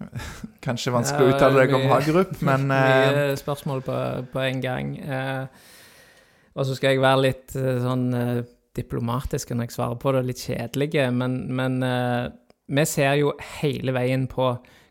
[0.66, 3.98] Kanskje vanskelig å uttale deg om Hagerup, men Mye uh, spørsmål på,
[4.32, 4.92] på, en gang.
[5.00, 5.46] Uh,
[6.56, 8.08] og så skal jeg være litt uh, sånn
[8.76, 11.78] diplomatisk når jeg svarer på det, litt kjedelige, men, men
[12.68, 13.30] vi ser jo
[13.62, 14.50] hele veien på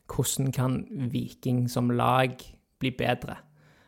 [0.10, 0.80] hvordan kan
[1.12, 2.34] Viking som lag
[2.82, 3.38] bli bedre.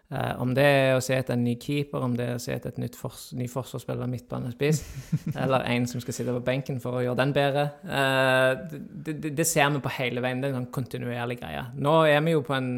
[0.08, 2.54] Uh, om det er å se etter en ny keeper, om det er å se
[2.56, 4.80] etter et nytt fors ny forsvarsspiller midtbanespiss,
[5.44, 7.66] eller en som skal sitte på benken for å gjøre den bedre.
[7.84, 10.40] Uh, det, det, det, ser vi på hele veien.
[10.40, 11.66] Det er en sånn kontinuerlig greie.
[11.76, 12.72] Nå er vi jo på en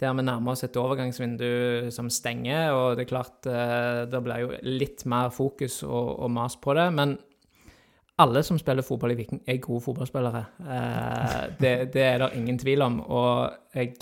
[0.00, 4.42] der vi nærmer oss et overgangsvindu som stenger, og det er klart uh, det blir
[4.42, 6.90] jo litt mer fokus og, og mas på det.
[6.98, 7.18] men
[8.20, 10.42] alle som spiller fotball i Viking, er gode fotballspillere.
[11.56, 12.98] Det, det, er det ingen tvil om.
[13.00, 13.94] Og jeg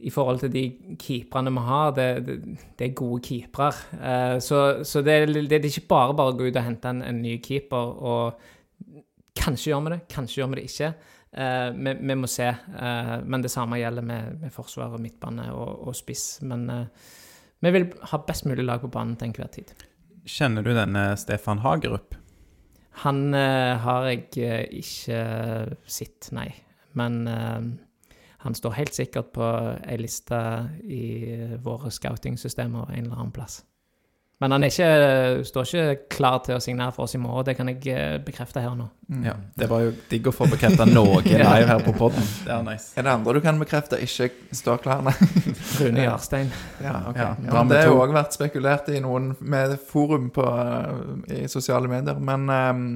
[0.00, 0.64] i forhold til de
[1.00, 2.36] keeperne vi har, det, det,
[2.78, 3.72] det er gode keepere.
[3.92, 7.02] Uh, så, så det, det, er ikke bare bare å gå ut og hente en,
[7.04, 7.94] en ny keeper.
[8.00, 8.40] og
[9.40, 10.92] Kanskje gjør vi det, kanskje gjør vi det ikke.
[11.30, 12.48] Uh, vi, vi, må se.
[12.76, 16.40] Uh, men det samme gjelder med, med forsvar og midtbane og, og spiss.
[16.48, 16.66] Men
[17.60, 19.74] vi vil ha best mulig lag på banen til enhver tid.
[20.28, 22.16] Kjenner du denne Stefan Hagerup?
[23.04, 25.20] Han har jeg ikke
[25.88, 26.50] sett, nei.
[26.98, 27.22] Men
[28.42, 29.48] han står helt sikkert på
[29.84, 30.38] ei liste
[30.80, 31.02] i
[31.60, 33.60] våre scouting-systemer en eller annen plass.
[34.40, 34.86] Men han ikke,
[35.44, 38.62] står ikke klar til å signere for oss i morgen, det kan jeg eh, bekrefte
[38.64, 38.86] her nå.
[39.12, 39.26] Mm.
[39.26, 42.24] Ja, Det var jo digg å få bekrefta noe live her på poden.
[42.46, 42.94] Det er nice.
[42.96, 45.04] Er det andre du kan bekrefte ikke står klar?
[45.04, 45.12] Nei.
[45.82, 46.48] Rune Jarstein.
[46.80, 47.20] Ja, okay.
[47.20, 50.46] Ja, ja, det har jo òg vært spekulert i noen med forum på,
[51.36, 52.88] i sosiale medier, men um,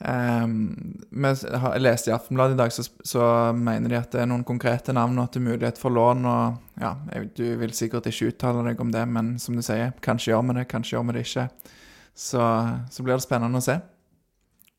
[0.00, 4.46] Um, jeg leste i Aftenbladet i dag, så, så, mener de at det er noen
[4.48, 6.24] konkrete navn og at det er mulighet for lån.
[6.24, 6.94] og ja,
[7.36, 10.60] Du vil sikkert ikke uttale deg om det, men som du sier, kanskje gjør vi
[10.60, 11.48] det, kanskje gjør vi det ikke.
[12.16, 12.46] Så,
[12.90, 13.76] så blir det spennende å se.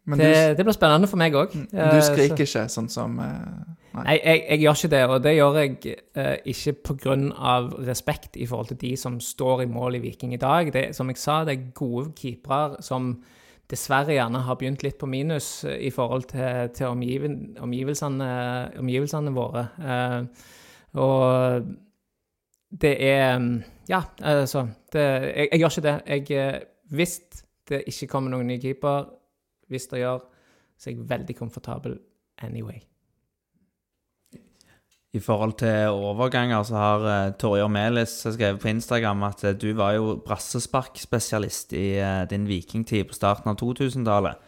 [0.01, 1.53] Det, du, det, blir spennende for meg òg.
[1.53, 3.27] Du skriker skriker ikke sånn som uh,
[3.91, 5.01] Nei, nei jeg, jeg, gjør ikke det.
[5.05, 5.75] Og det gjør jeg
[6.17, 7.17] uh, ikke pga.
[7.85, 10.73] respekt i forhold til de som står i mål i Viking i dag.
[10.73, 13.13] Det, som jeg sa, det er gode keepere som
[13.71, 18.27] dessverre gjerne har begynt litt på minus eh, i forhold til, til omgiven, omgivelsene,
[18.81, 19.67] omgivelsene, våre.
[19.79, 20.19] Eh,
[21.01, 21.71] og
[22.81, 23.39] det er
[23.89, 25.97] Ja, altså det, jeg, jeg, gjør ikke det.
[26.07, 26.61] Jeg, eh,
[26.91, 27.17] hvis
[27.69, 29.09] det ikke kommer noen ny keeper,
[29.71, 30.23] hvis det gjør,
[30.77, 31.99] så er jeg veldig komfortabel
[32.43, 32.79] anyway.
[35.11, 39.73] I forhold til overganger så har uh, Torjer Melis skrevet på Instagram at uh, du
[39.75, 44.39] var jo brassesparkspesialist i uh, din vikingtid på starten av 2000-tallet.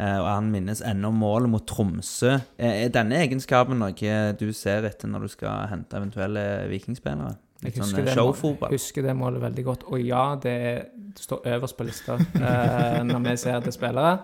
[0.00, 2.34] Uh, og han minnes ennå målet mot Tromsø.
[2.60, 7.32] Eh, er denne egenskapen noe du ser etter når du skal hente eventuelle vikingspillere?
[7.64, 9.86] Litt jeg husker sånn det, husker det målet veldig godt.
[9.88, 10.82] Og ja, det, er,
[11.16, 14.18] det står øverst på lista eh, når vi ser til spillere,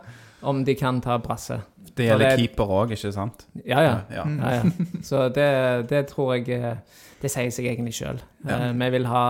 [0.44, 1.56] om de kan ta brasse.
[1.96, 3.46] Det gjelder det- keeper òg, ikke sant?
[3.66, 3.96] Ja, ja.
[4.10, 4.24] ja.
[4.26, 4.62] ja, ja.
[5.02, 5.48] Så det,
[5.90, 6.76] det tror jeg eh,
[7.22, 8.18] Det sier seg egentlig sjøl.
[8.48, 8.72] Ja.
[8.72, 9.24] vi vil ha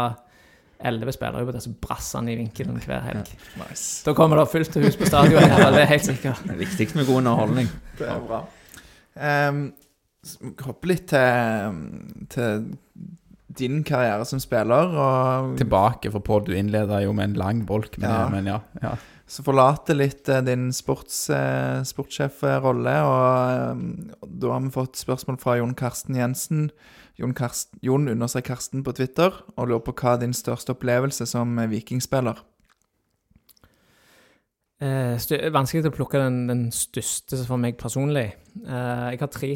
[0.82, 3.28] elleve spillere på disse brassene i vinkelen hver helg.
[3.60, 4.02] Nice.
[4.06, 6.40] Da kommer det fullt hus på stadion, ja, det er helt sikkert.
[6.46, 7.68] Det er viktig med god underholdning.
[7.98, 8.40] Det er bra.
[9.48, 9.62] Um,
[10.62, 11.78] Hoppe litt til,
[12.30, 12.66] til
[13.58, 17.98] din karriere som spiller, og Tilbake, for Pål, du innleda jo med en lang bolk
[17.98, 18.20] med Ja.
[18.24, 18.58] det, men ja.
[18.82, 18.92] ja.
[19.26, 22.96] Så forlate litt eh, din sports, eh, sportssjefrolle.
[23.08, 26.70] Og eh, da har vi fått spørsmål fra Jon Karsten Jensen.
[27.20, 31.58] Jon, Karsten, Jon understreker Karsten på Twitter, og lurer på hva din største opplevelse som
[31.70, 32.40] vikingspiller?
[34.82, 35.14] Eh,
[35.54, 38.32] vanskelig å plukke den, den største for meg personlig.
[38.64, 39.52] Eh, jeg har tre.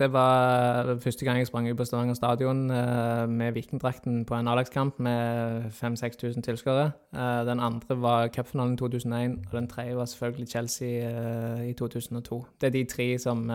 [0.00, 4.48] Det var første gang jeg sprang ut på Stavanger stadion eh, med vikingdrakten på en
[4.48, 6.90] A-lagskamp med 5000-6000 tilskuere.
[7.12, 11.72] Eh, den andre var cupfinalen i 2001, og den tredje var selvfølgelig Chelsea eh, i
[11.72, 12.46] 2002.
[12.60, 13.50] Det er de tre som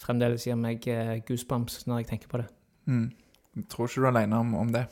[0.00, 0.88] fremdeles gir meg
[1.28, 2.46] goosebumps når jeg tenker på det.
[2.86, 3.10] Mm.
[3.56, 4.86] Jeg tror ikke du er alene om, om det.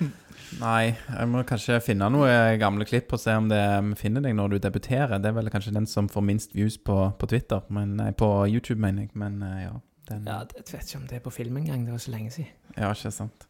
[0.64, 3.60] Nei, jeg må kanskje finne noe gamle klipp og se om det
[4.00, 5.20] finner deg når du debuterer.
[5.20, 8.30] Det er vel kanskje den som får minst views på, på Twitter, men, nei, på
[8.48, 9.12] YouTube, mener jeg.
[9.12, 9.76] Men ja.
[10.08, 12.30] Den, Ja, jeg vet ikke om det er på film engang, det var så lenge
[12.34, 12.52] siden.
[12.76, 13.48] Ja, ikke sant.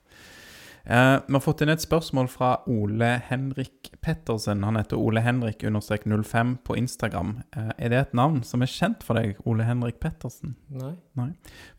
[0.88, 4.62] Eh, vi har fått inn et spørsmål fra Ole Henrik Pettersen.
[4.64, 7.34] Han heter Ole Henrik understrek 05 på Instagram.
[7.52, 10.56] Eh, er det et navn som er kjent for deg, Ole Henrik Pettersen?
[10.72, 11.28] Nei.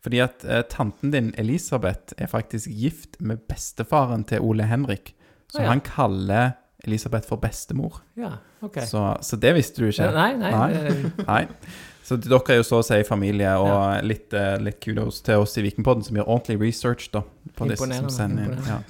[0.04, 5.16] Fordi at eh, tanten din, Elisabeth, er faktisk gift med bestefaren til Ole Henrik.
[5.50, 5.74] Så ah, ja.
[5.74, 6.52] han kaller
[6.86, 8.04] Elisabeth for bestemor.
[8.16, 8.78] Ja, OK.
[8.86, 10.06] Så, så det visste du ikke?
[10.14, 10.52] Nei, nei.
[10.54, 11.24] Nei.
[11.26, 11.44] Nei.
[12.10, 15.52] Så dere er jo så å si familie, og litt, eh, litt kudos til oss
[15.60, 17.20] i Vikingpodden som gjør ordentlig research da,
[17.54, 18.64] på disse som sender inn.
[18.66, 18.80] Ja.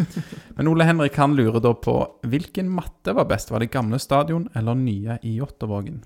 [0.57, 3.53] Men Ole Henrik han lurer da på hvilken matte var best?
[3.53, 5.99] Var det gamle stadion eller nye i Jåttåvågen?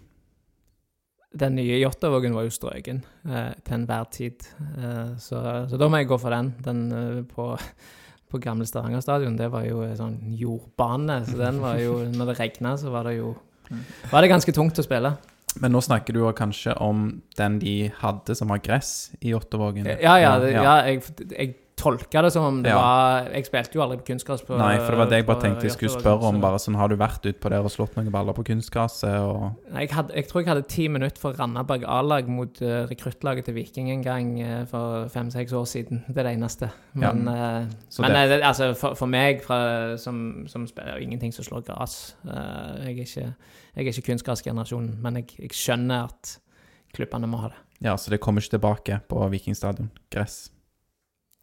[1.38, 4.42] Den nye Jåttåvågen var jo strøken eh, til enhver tid,
[4.74, 5.38] eh, så,
[5.70, 6.50] så da må jeg gå for den.
[6.66, 7.46] Den eh, på,
[8.30, 12.36] på gamle Stavanger stadion, det var jo sånn jordbane, så den var jo Når det
[12.40, 13.36] regna, så var det jo
[14.10, 15.14] Var det ganske tungt å spille.
[15.62, 17.06] Men nå snakker du jo kanskje om
[17.38, 19.86] den de hadde som har gress i åttevågen.
[19.86, 20.64] Ja, ja, ja.
[20.64, 22.76] ja jeg, jeg tolka det som om det Ja.
[22.78, 25.40] var Jeg spilte jo aldri på kunstgress på Nei, for det var det jeg bare
[25.42, 26.40] tenkte jeg skulle spørre om.
[26.40, 29.18] bare sånn, Har du vært utpå der og slått noen baller på kunstgresset?
[29.20, 29.56] Og...
[29.74, 33.54] Jeg, hadde, jeg tror jeg hadde ti minutter for Randaberg A-lag mot uh, rekruttlaget til
[33.54, 36.04] Viking en gang uh, for fem-seks år siden.
[36.08, 36.70] Det er det eneste.
[36.94, 37.60] Men, ja.
[37.60, 37.66] uh,
[38.00, 41.66] men det- eh, altså, for, for meg fra, som, som spiller, er ingenting som slår
[41.66, 42.14] gress.
[42.24, 43.34] Eh, jeg, er ikke,
[43.76, 46.38] jeg er ikke kunstgressgenerasjonen, men jeg, jeg skjønner at
[46.94, 47.56] klubbene må ha det.
[47.82, 49.90] Ja, så det kommer ikke tilbake på Vikingstadion.
[50.14, 50.50] Gress.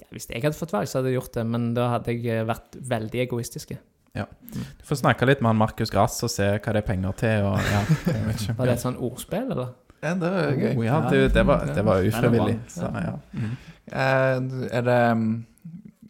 [0.02, 2.42] Ja, hvis jeg hadde fått valg, så hadde jeg gjort det, men da hadde jeg
[2.42, 3.76] eh, vært veldig egoistisk.
[4.18, 4.26] Ja.
[4.52, 7.48] Du får snakke litt med han Markus Grass og se hva det er penger til.
[7.48, 7.84] Og, ja.
[8.58, 9.72] Var det et sånn ordspill, eller?
[10.02, 10.72] Ja, det var gøy.
[10.74, 12.56] Oh, ja, det, det, var, det var ufrivillig.
[12.74, 13.14] Så, ja.
[13.38, 13.52] Mm.
[13.86, 15.32] Eh, er det mm,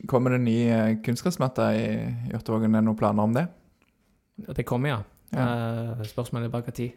[0.10, 1.90] Kommer det ny eh, kunstgressmatte i
[2.32, 2.74] Jåttåvågen?
[2.74, 3.46] Er det noen planer om det?
[4.48, 5.02] Det kommer, ja.
[5.36, 5.44] Ja.
[6.00, 6.88] Eh, spørsmålet er bare når.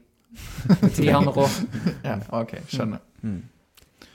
[0.71, 1.59] Når har vi råd.
[2.09, 3.03] Ja, OK, skjønner.
[3.27, 3.43] Mm.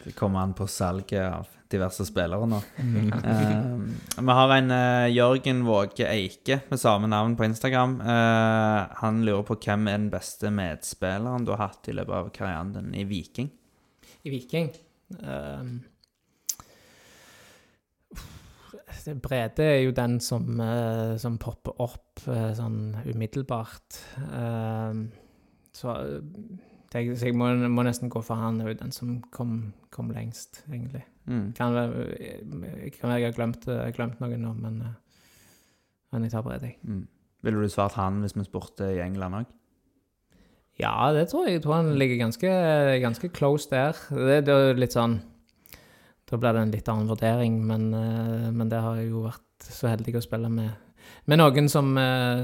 [0.05, 2.61] Det kommer an på salget av diverse spillere nå.
[2.77, 3.11] Mm.
[3.29, 7.99] Eh, vi har en uh, Jørgen Våge Eike med samme navn på Instagram.
[8.01, 12.31] Uh, han lurer på hvem er den beste medspilleren du har hatt i løpet av
[12.35, 13.51] karrieren din i Viking?
[14.23, 14.71] i Viking.
[15.23, 15.79] Ehm,
[19.05, 20.59] det Brede er jo den som,
[21.17, 24.01] som popper opp sånn umiddelbart.
[24.35, 25.05] Ehm,
[25.73, 26.19] så eh,
[26.89, 28.57] så jeg må, må nesten gå for han.
[28.57, 31.03] Det er jo den som kom, kom lengst, egentlig.
[31.29, 31.53] Mm.
[31.53, 34.97] Kan eh, kan jeg har glemt, eh, glemt noen nå, men, eh,
[36.11, 36.79] men jeg tar Brede, jeg.
[36.83, 37.05] Mm.
[37.45, 39.55] Ville du svart han hvis vi spurte i England òg?
[40.79, 41.59] Ja, det tror jeg.
[41.59, 42.51] Jeg tror han ligger ganske,
[43.03, 43.99] ganske close der.
[44.09, 45.19] Det, det er litt sånn
[46.29, 47.89] Da blir det en litt annen vurdering, men,
[48.53, 50.69] men det har jeg jo vært så heldig å spille med,
[51.25, 51.89] med noen som,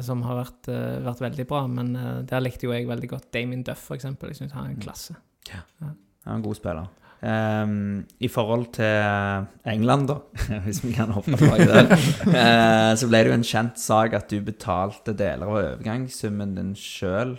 [0.04, 0.70] som har vært,
[1.06, 1.62] vært veldig bra.
[1.70, 1.94] Men
[2.28, 4.34] der likte jo jeg veldig godt Damien Duff, eksempel.
[4.34, 5.16] Jeg syns han er en klasse.
[5.52, 5.62] Ja.
[5.80, 5.94] Han
[6.26, 7.05] er en god spiller.
[7.26, 10.18] Ehm, I forhold til England, da,
[10.66, 11.94] hvis vi kan hoppe tilbake der,
[12.30, 16.76] uh, så ble det jo en kjent sak at du betalte deler av overgangssummen din
[16.78, 17.34] sjøl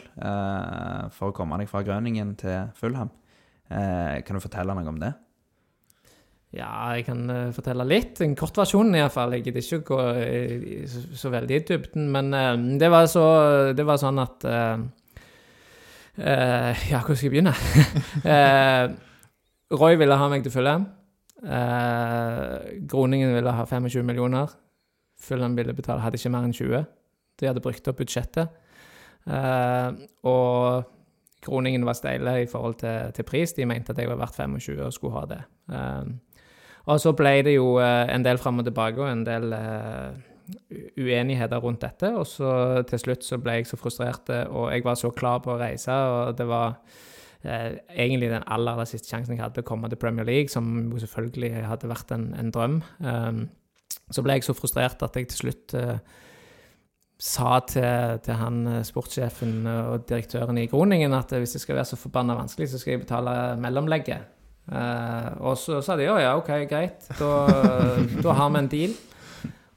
[1.14, 3.12] for å komme deg fra Grøningen til Fulham.
[3.70, 5.12] Uh, kan du fortelle noe om det?
[6.56, 8.20] Ja, jeg kan eh, fortelle litt.
[8.24, 9.34] En kort versjon iallfall.
[9.36, 12.06] Jeg gidder ikke å gå i- så, så veldig i dybden.
[12.14, 13.24] Men eh, det, var så,
[13.76, 14.86] det var sånn at eh,
[16.16, 17.52] Eh, ja, hvor skal jeg begynne?
[18.32, 18.86] Eh,
[19.74, 20.86] Roy ville ha meg til Fulham.
[21.42, 24.52] Eh, Groningen ville ha 25 millioner.
[25.20, 26.84] Fulham ville betale, hadde ikke mer enn 20.
[27.36, 28.52] De hadde brukt opp budsjettet.
[29.26, 29.88] Eh,
[30.28, 30.92] og
[31.46, 33.52] Groningen var steile i forhold til, til pris.
[33.56, 35.42] De mente at jeg var verdt 25 og skulle ha det.
[35.72, 36.14] Eh,
[36.86, 40.14] og så ble det jo eh, en del fram og tilbake og en del eh,
[40.98, 42.12] uenigheter rundt dette.
[42.14, 45.42] Og så til slutt så ble jeg så frustrert, eh, og jeg var så klar
[45.42, 46.78] på å reise, og det var
[47.46, 50.90] eh, egentlig den aller, aller siste sjansen jeg hadde å komme til Premier League, som
[50.90, 52.80] jo selvfølgelig hadde vært en, en drøm.
[53.00, 53.42] Eh,
[54.10, 55.98] så ble jeg så frustrert at jeg til slutt eh,
[57.16, 61.78] sa til, til han eh, sportssjefen og direktøren i Groningen at eh, hvis det skal
[61.78, 64.32] være så forbanna vanskelig, så skal jeg betale mellomlegget.
[64.66, 67.32] Eh, og så sa de ja, ja, OK, greit, da,
[68.22, 68.96] da har vi en deal.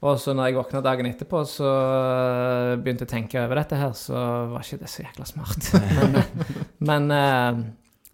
[0.00, 3.76] Og så når jeg våkna dagen etterpå, så eh, begynte jeg å tenke over dette
[3.76, 4.16] her, så
[4.48, 5.68] var ikke det så jækla smart.
[6.00, 6.16] men
[6.90, 7.60] men eh,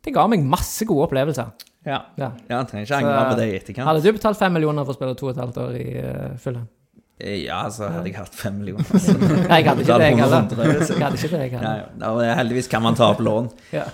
[0.07, 1.53] det ga meg masse gode opplevelser.
[1.87, 2.01] Ja.
[2.19, 2.33] Ja.
[2.49, 3.87] ja, han trenger ikke angre på det i etterkant.
[3.87, 6.33] Hadde du betalt fem millioner for å spille to og et halvt år i uh,
[6.43, 6.67] Fulham?
[7.17, 8.87] Ja, så hadde jeg hatt fem millioner.
[9.01, 9.15] Så.
[9.51, 10.51] Nei, jeg hadde ikke det, jeg heller.
[10.51, 12.19] Jeg hadde ikke det, jeg Ja, heller.
[12.27, 12.35] ja.
[12.43, 13.49] Heldigvis kan man ta opp lån.
[13.77, 13.87] Ja.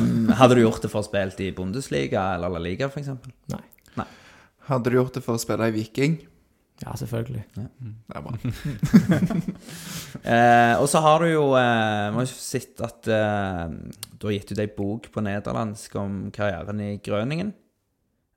[0.00, 3.12] um, hadde du gjort det for å spille i Bundesliga eller La Liga, f.eks.?
[4.66, 6.16] Hadde du gjort det for å spille i Viking?
[6.82, 7.44] Ja, selvfølgelig.
[7.54, 8.36] Det er bra.
[10.26, 13.74] Eh, og så har du jo eh, Må jo sett at eh,
[14.18, 17.52] du har gitt ut ei bok på nederlandsk om karrieren i Grøningen.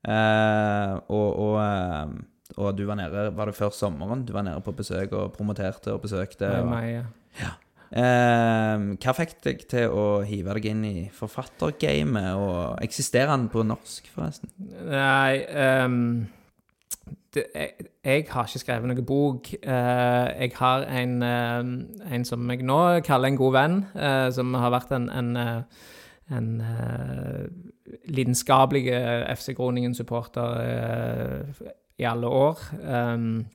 [0.06, 2.12] Eh, og, og, eh,
[2.60, 4.22] og du var nede Var det før sommeren?
[4.28, 6.52] Du var nede på besøk og promoterte og besøkte.
[6.60, 7.10] Og, meg,
[7.40, 7.52] ja.
[7.90, 12.32] eh, hva fikk deg til å hive deg inn i forfattergamet?
[12.38, 14.52] Og eksisterer han på norsk, forresten?
[14.92, 16.12] Nei ehm,
[17.34, 17.70] det, jeg,
[18.04, 19.52] jeg har ikke skrevet noen bok.
[19.54, 24.54] Eh, jeg har en, eh, en som jeg nå kaller en god venn, eh, som
[24.54, 25.36] har vært en, en,
[26.30, 26.50] en
[28.10, 28.84] lidenskapelig
[29.36, 30.50] FC Groningen-supporter
[31.98, 32.58] i alle år.
[32.82, 33.46] Um,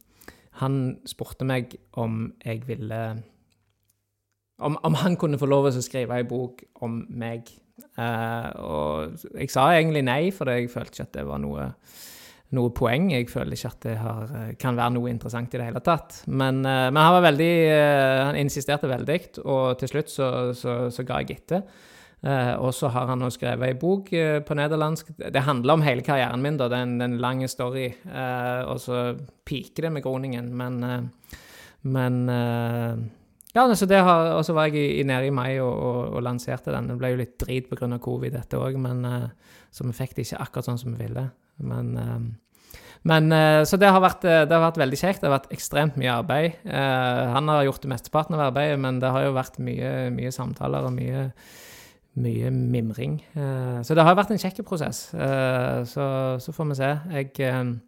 [0.61, 2.99] han spurte meg om jeg ville
[4.59, 7.49] om, om han kunne få lov til å skrive ei bok om meg.
[7.97, 11.65] Og jeg sa egentlig nei, for jeg følte ikke at det var noe,
[12.53, 13.09] noe poeng.
[13.13, 16.21] Jeg føler ikke at det har, eh, kan være noe interessant i det hele tatt.
[16.27, 20.89] Men, eh, men han var veldig eh, Han insisterte veldig, og til slutt så, så,
[20.91, 21.63] så ga jeg etter.
[22.25, 25.11] Og så har han nå skrevet ei bok på nederlandsk.
[25.29, 26.65] Det handler om hele karrieren min, da.
[26.71, 27.91] Det er en, en lang story.
[28.65, 29.03] Og så
[29.45, 31.11] piker det med Groningen, men
[31.83, 32.15] Men
[33.53, 36.73] ja, så har, og så var jeg i, nede i mai og, og, og lanserte
[36.73, 36.87] den.
[36.89, 37.99] Det ble jo litt drit pga.
[37.99, 39.05] covid, dette òg, men
[39.69, 41.29] så vi fikk det ikke akkurat sånn som vi ville.
[41.59, 45.21] Men, eh, men eh, Så det har, vært, eh, det har vært veldig kjekt.
[45.21, 46.57] Det har vært ekstremt mye arbeid.
[46.65, 50.33] Eh, han har gjort det mesteparten av arbeidet, men det har jo vært mye, mye
[50.33, 51.31] samtaler og mye,
[52.17, 53.19] mye mimring.
[53.35, 55.13] Eh, så det har vært en kjekk prosess.
[55.13, 56.05] Eh, så,
[56.41, 56.93] så får vi se.
[57.21, 57.79] Jeg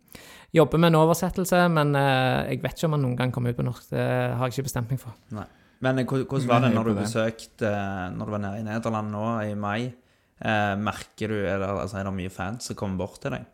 [0.55, 3.67] jobber med en oversettelse, men jeg vet ikke om han noen gang kommer ut på
[3.67, 3.89] norsk.
[3.91, 5.15] Det har jeg ikke bestemt meg for.
[5.83, 7.71] Men eh, hvordan var det når du besøkte
[8.15, 9.91] Når du var nede i Nederland nå i mai?
[10.37, 13.45] Eh, merker du er det, altså, er det mye fans som kommer bort til deg?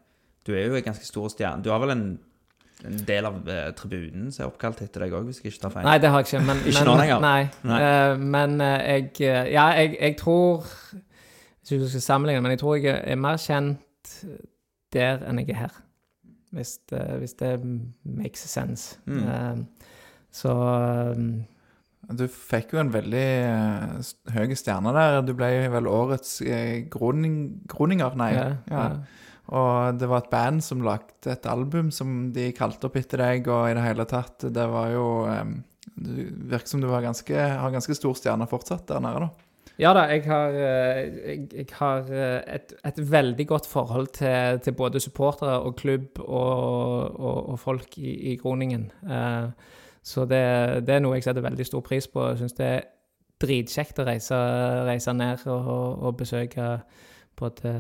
[0.47, 1.63] Du er jo en ganske stor stjerne.
[1.63, 2.05] Du har vel en,
[2.83, 5.75] en del av eh, tribunen som er oppkalt etter deg òg, hvis jeg ikke tar
[5.77, 5.87] feil?
[5.87, 6.43] Nei, det har jeg ikke.
[6.49, 7.23] Men, Ikke men, nå lenger?
[7.23, 7.41] Nei.
[7.71, 7.79] Nei.
[7.87, 10.67] Eh, men eh, jeg eh, Ja, jeg, jeg tror
[11.63, 14.17] Hvis jeg skal sammenligne, men jeg tror jeg er mer kjent
[14.93, 15.79] der enn jeg er her.
[16.53, 17.53] Hvis det, hvis det
[18.03, 18.99] makes sense.
[19.05, 19.23] Mm.
[19.23, 19.89] Eh,
[20.33, 25.21] så eh, Du fikk jo en veldig uh, høy stjerne der.
[25.25, 28.33] Du ble vel årets uh, groning, groninger, nei.
[28.35, 28.87] ja, Ja.
[29.51, 33.49] Og det var et band som lagde et album som de kalte opp etter deg,
[33.51, 35.57] og i det hele tatt Det var jo um,
[35.99, 39.49] Det virker som du har ganske, har ganske stor stjerne fortsatt der nede, da.
[39.81, 44.59] Ja da, jeg har, eh, jeg, jeg har eh, et, et veldig godt forhold til,
[44.63, 48.91] til både supportere og klubb og, og, og folk i, i Groningen.
[49.01, 49.49] Uh,
[50.03, 52.25] Så det, det er noe jeg setter veldig stor pris på.
[52.27, 52.81] Jeg syns det er
[53.39, 54.39] dritkjekt å reise,
[54.83, 56.65] reise ned og, og besøke
[57.39, 57.71] både,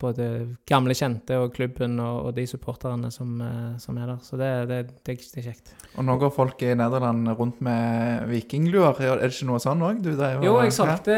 [0.00, 0.26] både
[0.68, 4.18] gamle kjente og klubben og, og de supporterne som, eh, som er der.
[4.24, 5.72] Så det, det, det, det er kjekt.
[5.96, 9.00] Og nå går folk i Nederland rundt med vikingluer.
[9.00, 10.04] Er det ikke noe sånn òg?
[10.44, 11.16] Jo, jeg solgte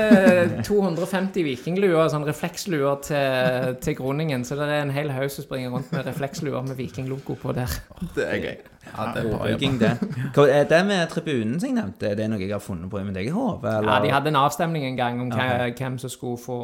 [0.66, 4.46] 250 vikingluer, sånn refleksluer til, til Groningen.
[4.46, 7.80] Så det er en hel haug som springer rundt med refleksluer med vikinglogo på der.
[8.14, 8.58] Det er gøy.
[8.88, 9.90] Ja, det er bra det.
[10.34, 13.00] Hva, er det med tribunen som jeg nevnte, er det noe jeg har funnet på
[13.00, 13.72] i mitt eget hode?
[13.84, 15.74] Ja, De hadde en avstemning en gang om okay.
[15.76, 16.58] Hvem som skulle få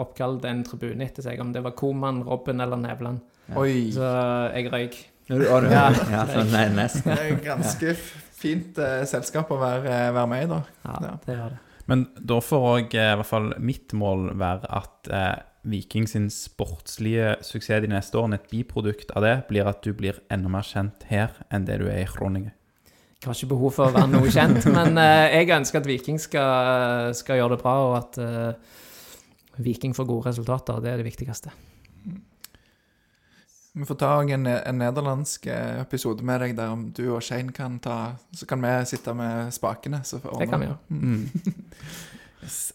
[0.00, 1.40] oppkalt en tribune etter seg.
[1.40, 3.22] Om det var Koman, Robben eller Nevland.
[3.56, 3.88] Oi.
[3.94, 4.08] Så
[4.56, 4.98] jeg røyk.
[5.28, 5.60] Ja.
[6.08, 7.12] ja, så, nei, nesten.
[7.12, 7.94] Det er ganske
[8.38, 10.60] fint eh, selskap å være, være med i, da.
[10.86, 11.16] Ja, Ja.
[11.26, 11.64] det gjør det.
[11.88, 15.36] Men da får òg i hvert fall mitt mål være at eh,
[15.66, 20.20] Viking sin sportslige suksess de neste årene, et biprodukt av det, blir at du blir
[20.32, 22.54] enda mer kjent her enn det du er i Groningen.
[23.18, 26.20] Jeg har ikke behov for å være noe kjent, men eh, jeg ønsker at Viking
[26.22, 28.76] skal, skal gjøre det bra, og at uh,
[29.58, 30.78] Viking får gode resultater.
[30.84, 31.50] Det er det viktigste.
[33.78, 37.54] Vi får ta en, en nederlandsk eh, episode med deg der om du og Shane
[37.54, 40.00] kan ta Så kan vi sitte med spakene.
[40.04, 40.78] Så Det kan vi gjøre.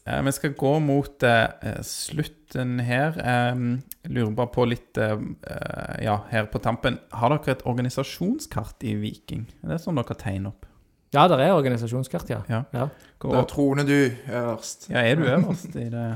[0.08, 3.16] Eh, vi skal gå mot eh, slutten her.
[3.20, 3.64] Eh,
[4.04, 5.14] jeg lurer bare på litt eh,
[5.50, 7.00] eh, Ja, her på tampen.
[7.12, 9.48] Har dere et organisasjonskart i Viking?
[9.64, 10.68] Er det sånn dere tegner opp?
[11.14, 12.40] Ja, det er organisasjonskart, ja.
[12.50, 12.64] Ja.
[12.74, 12.88] ja.
[13.22, 13.94] Der troner du
[14.34, 14.88] øverst.
[14.90, 16.08] Ja, er du øverst i det?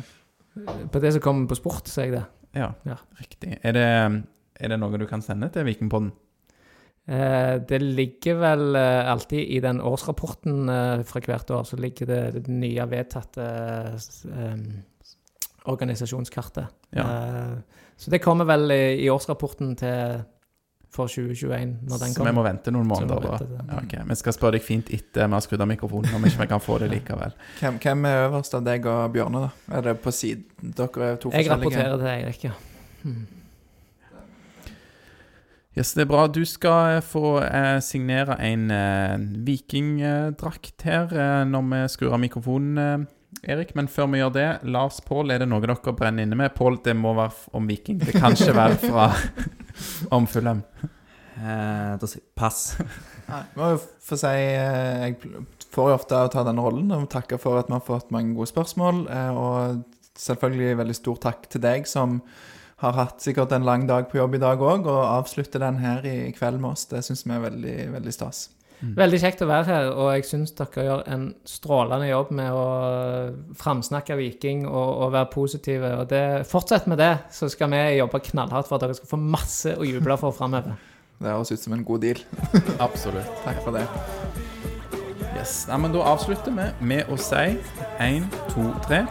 [0.91, 2.23] På det som kommer på sport, så er jeg det.
[2.57, 2.95] Ja, Ja.
[3.19, 3.59] riktig.
[3.61, 3.83] Er det,
[4.57, 6.09] er det noe du kan sende til Vikingpodden?
[7.07, 12.05] Eh, det ligger vel eh, alltid i den årsrapporten eh, fra hvert år, så ligger
[12.09, 13.45] det, det nye vedtatte
[15.65, 16.65] organisasjonskartet.
[16.89, 17.03] Ja.
[17.03, 17.53] Eh,
[17.97, 20.19] så det kommer vel i, årsrapporten til
[20.97, 23.31] for 2021, når den Så vi må vente noen måneder, da.
[23.37, 23.95] vente til- Ja, ok.
[24.09, 26.59] Vi skal spørre deg fint etter vi har skrudd av mikrofonen, om ikke vi kan
[26.63, 27.33] få det likevel.
[27.59, 29.77] Hvem, hvem er øverst av deg og Bjørne, da?
[29.77, 30.45] Er det på siden?
[30.61, 31.51] Dere er to Jeg forskjellige.
[31.51, 32.51] rapporterer til Eirik, ja.
[35.77, 36.23] Yes, det er bra.
[36.25, 39.11] Du skal eh, få eh, signere en eh,
[39.45, 43.75] vikingdrakt her eh, når vi skrur av mikrofonen, eh, Erik.
[43.77, 46.55] Men før vi gjør det, Lars Pål, er det noe dere brenner inne med?
[46.57, 47.99] Pål, det må være om Viking.
[48.01, 49.05] Det kan ikke være fra
[50.17, 50.63] om Fulham.
[50.81, 52.63] Eh, da sier jeg pass.
[53.29, 55.17] Nei, må jo få si Jeg
[55.75, 58.33] får jo ofte å ta denne rollen og takke for at vi har fått mange
[58.33, 59.05] gode spørsmål.
[59.37, 59.83] Og
[60.17, 62.23] selvfølgelig veldig stor takk til deg som
[62.81, 66.05] har hatt sikkert en lang dag på jobb i dag òg, og avslutter den her
[66.05, 66.85] i kveld med oss.
[66.89, 68.47] Det syns vi er veldig, veldig stas.
[68.77, 72.65] Veldig kjekt å være her, og jeg syns dere gjør en strålende jobb med å
[73.57, 75.89] framsnakke Viking og, og være positive.
[76.03, 79.19] Og det, fortsett med det, så skal vi jobbe knallhardt for at dere skal få
[79.21, 80.77] masse å juble for framover.
[81.17, 82.19] Det høres ut som en god deal.
[82.85, 83.31] Absolutt.
[83.41, 83.87] Takk for det.
[85.33, 85.63] Yes.
[85.65, 87.57] Nei, men da avslutter vi med å si
[87.97, 89.01] én, to, tre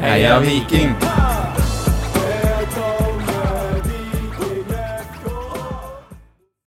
[0.00, 0.96] Heia Viking!